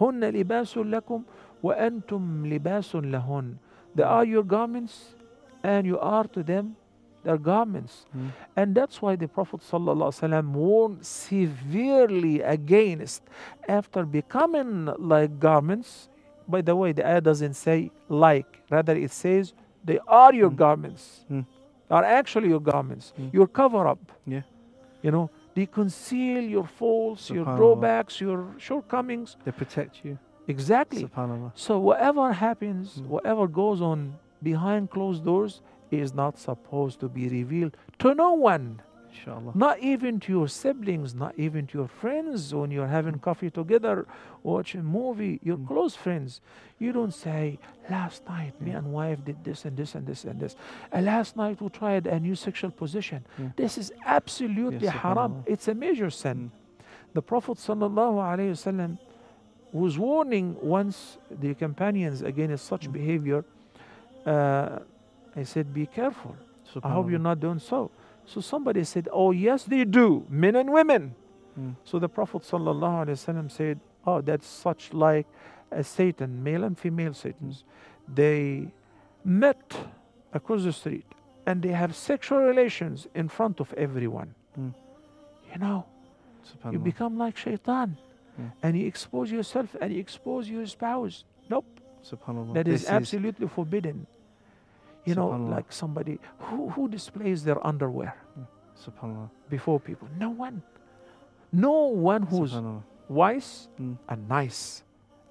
هن 0.00 0.24
لباس 0.24 0.78
لكم 0.78 1.22
وأنتم 1.62 2.46
لباس 2.46 2.96
لهن. 2.96 3.54
They 3.94 4.02
are 4.02 4.24
your 4.24 4.44
garments 4.44 5.14
and 5.62 5.86
you 5.86 5.98
are 5.98 6.24
to 6.24 6.42
them 6.42 6.76
their 7.24 7.36
garments. 7.36 8.06
Mm. 8.16 8.30
And 8.56 8.74
that's 8.74 9.02
why 9.02 9.16
the 9.16 9.26
Prophet 9.26 9.60
ﷺ 9.60 10.52
warned 10.52 11.04
severely 11.04 12.40
against 12.42 13.22
after 13.68 14.04
becoming 14.04 14.86
like 14.98 15.40
garments. 15.40 16.08
By 16.46 16.60
the 16.62 16.76
way, 16.76 16.92
the 16.92 17.06
ayah 17.06 17.20
doesn't 17.20 17.54
say 17.54 17.90
like, 18.08 18.62
rather 18.70 18.96
it 18.96 19.10
says 19.10 19.52
they 19.84 19.98
are 20.06 20.32
your 20.32 20.50
Mm. 20.50 20.56
garments. 20.56 21.24
Mm. 21.30 21.44
Are 21.90 22.04
actually 22.04 22.48
your 22.50 22.60
garments. 22.60 23.12
Mm. 23.18 23.32
Your 23.32 23.46
cover 23.46 23.86
up. 23.88 24.12
Yeah. 24.26 24.42
You 25.02 25.10
know, 25.10 25.30
they 25.55 25.65
conceal 25.65 26.41
your 26.43 26.65
faults, 26.65 27.29
your 27.29 27.45
drawbacks, 27.45 28.19
your 28.19 28.47
shortcomings. 28.57 29.37
They 29.45 29.51
protect 29.51 30.03
you. 30.03 30.17
Exactly. 30.47 31.03
Subhanallah. 31.05 31.51
So 31.55 31.79
whatever 31.79 32.33
happens, 32.33 32.99
Mm. 32.99 33.07
whatever 33.07 33.47
goes 33.47 33.81
on 33.81 34.15
behind 34.41 34.89
closed 34.89 35.23
doors 35.23 35.61
is 35.91 36.13
not 36.13 36.37
supposed 36.37 36.99
to 36.99 37.07
be 37.07 37.29
revealed 37.29 37.77
to 37.99 38.13
no 38.15 38.33
one. 38.33 38.81
Inshallah. 39.13 39.51
Not 39.53 39.79
even 39.79 40.19
to 40.21 40.31
your 40.31 40.47
siblings, 40.47 41.13
not 41.13 41.33
even 41.37 41.67
to 41.67 41.77
your 41.79 41.87
friends 41.87 42.53
when 42.53 42.71
you're 42.71 42.87
having 42.87 43.19
coffee 43.19 43.49
together, 43.49 44.05
watching 44.41 44.81
a 44.81 44.83
movie, 44.83 45.39
your 45.43 45.57
Mm. 45.57 45.67
close 45.67 45.95
friends. 45.95 46.41
You 46.79 46.91
don't 46.91 47.13
say, 47.13 47.59
last 47.89 48.27
night 48.27 48.59
me 48.59 48.71
and 48.71 48.91
wife 48.91 49.23
did 49.23 49.43
this 49.43 49.65
and 49.65 49.77
this 49.77 49.95
and 49.95 50.05
this 50.07 50.25
and 50.25 50.39
this. 50.39 50.55
And 50.91 51.05
last 51.05 51.37
night 51.37 51.61
we 51.61 51.69
tried 51.69 52.07
a 52.07 52.19
new 52.19 52.35
sexual 52.35 52.71
position. 52.71 53.25
Yeah. 53.37 53.49
This 53.55 53.77
is 53.77 53.91
absolutely 54.05 54.87
haram. 54.87 55.43
It's 55.45 55.67
a 55.67 55.75
major 55.75 56.09
sin. 56.09 56.51
The 57.13 57.21
Prophet 57.21 57.57
sallallahu 57.57 58.17
alaihi 58.17 58.51
wasallam 58.57 58.97
was 59.71 59.97
warning 59.97 60.55
once 60.61 61.17
the 61.29 61.53
companions 61.53 62.21
against 62.21 62.65
such 62.65 62.87
Mm. 62.89 62.93
behavior. 62.93 63.45
Uh, 64.25 64.79
I 65.35 65.43
said, 65.43 65.73
be 65.73 65.85
careful. 65.85 66.35
I 66.83 66.89
hope 66.91 67.09
you're 67.09 67.19
not 67.19 67.39
doing 67.39 67.59
so. 67.59 67.91
So 68.25 68.41
somebody 68.41 68.83
said, 68.83 69.07
Oh, 69.11 69.31
yes, 69.31 69.63
they 69.63 69.83
do, 69.85 70.25
men 70.29 70.55
and 70.55 70.71
women. 70.71 71.15
Mm. 71.59 71.75
So 71.83 71.99
the 71.99 72.09
Prophet 72.09 72.41
ﷺ 72.43 73.51
said, 73.51 73.79
Oh, 74.05 74.21
that's 74.21 74.47
such 74.47 74.93
like 74.93 75.27
a 75.71 75.83
Satan, 75.83 76.43
male 76.43 76.63
and 76.63 76.77
female 76.77 77.13
Satans. 77.13 77.63
They 78.07 78.71
met 79.23 79.73
across 80.33 80.63
the 80.63 80.73
street 80.73 81.05
and 81.45 81.61
they 81.61 81.69
have 81.69 81.95
sexual 81.95 82.39
relations 82.39 83.07
in 83.13 83.29
front 83.29 83.59
of 83.59 83.73
everyone. 83.73 84.33
Mm. 84.59 84.73
You 85.53 85.59
know, 85.59 85.85
you 86.71 86.79
become 86.79 87.17
like 87.17 87.37
shaitan 87.37 87.97
Mm. 88.39 88.51
and 88.63 88.79
you 88.79 88.87
expose 88.87 89.31
yourself 89.31 89.75
and 89.79 89.93
you 89.93 89.99
expose 89.99 90.49
your 90.49 90.65
spouse. 90.65 91.23
Nope. 91.51 91.65
That 92.55 92.67
is 92.67 92.81
This 92.81 92.89
absolutely 92.89 93.47
forbidden. 93.47 94.07
You 95.05 95.15
know, 95.15 95.27
like 95.29 95.71
somebody 95.71 96.19
who, 96.39 96.69
who 96.69 96.87
displays 96.87 97.43
their 97.43 97.65
underwear 97.65 98.15
Subhanallah. 98.77 99.29
before 99.49 99.79
people. 99.79 100.07
No 100.17 100.29
one. 100.29 100.61
No 101.51 101.87
one 101.87 102.23
who's 102.23 102.53
wise 103.09 103.67
Mm. 103.79 103.97
and 104.09 104.29
nice 104.29 104.83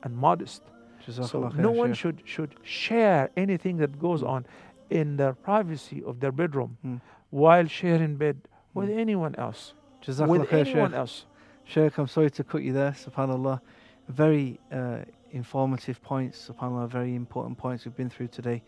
and 0.03 0.17
modest. 0.17 0.63
So 1.11 1.49
no 1.57 1.71
one 1.73 1.95
should 1.95 2.23
should 2.25 2.55
share 2.63 3.31
anything 3.37 3.79
that 3.79 3.99
goes 3.99 4.23
Mm. 4.23 4.29
on 4.35 4.47
in 4.91 5.17
the 5.17 5.33
privacy 5.43 6.03
of 6.05 6.21
their 6.21 6.31
bedroom 6.33 6.77
Mm. 6.85 7.01
while 7.31 7.67
sharing 7.67 8.17
bed 8.17 8.37
with 8.75 8.89
Mm. 8.89 8.99
anyone 8.99 9.35
else. 9.37 9.75
Jazakallah 10.03 10.29
with 10.29 10.53
anyone 10.53 10.91
Shaykh. 10.91 10.99
else. 10.99 11.27
Sheikh, 11.65 11.99
I'm 11.99 12.07
sorry 12.09 12.31
to 12.31 12.45
cut 12.45 12.63
you 12.63 12.73
there. 12.73 12.93
Subhanallah. 12.93 13.61
Very 14.09 14.61
uh, 14.71 14.99
informative 15.31 16.01
points. 16.03 16.49
Subhanallah. 16.49 16.89
Very 16.89 17.15
important 17.15 17.57
points 17.59 17.85
we've 17.85 17.97
been 17.97 18.11
through 18.11 18.29
today. 18.29 18.63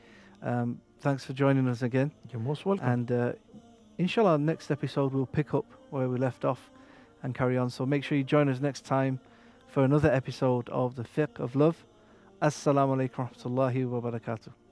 Um, 0.44 0.80
thanks 1.00 1.24
for 1.24 1.32
joining 1.32 1.66
us 1.68 1.82
again. 1.82 2.12
You're 2.30 2.40
most 2.40 2.66
welcome. 2.66 2.86
And 2.86 3.10
uh, 3.10 3.32
inshallah, 3.98 4.38
next 4.38 4.70
episode 4.70 5.12
we'll 5.12 5.26
pick 5.26 5.54
up 5.54 5.64
where 5.90 6.08
we 6.08 6.18
left 6.18 6.44
off 6.44 6.70
and 7.22 7.34
carry 7.34 7.56
on. 7.56 7.70
So 7.70 7.86
make 7.86 8.04
sure 8.04 8.18
you 8.18 8.24
join 8.24 8.48
us 8.48 8.60
next 8.60 8.84
time 8.84 9.18
for 9.68 9.84
another 9.84 10.12
episode 10.12 10.68
of 10.68 10.96
the 10.96 11.02
Fiqh 11.02 11.40
of 11.40 11.56
Love. 11.56 11.84
Assalamu 12.42 12.96
alaikum 12.96 13.18
wa 13.18 13.28
rahmatullahi 13.28 13.88
wa 13.88 14.10
barakatuh. 14.10 14.63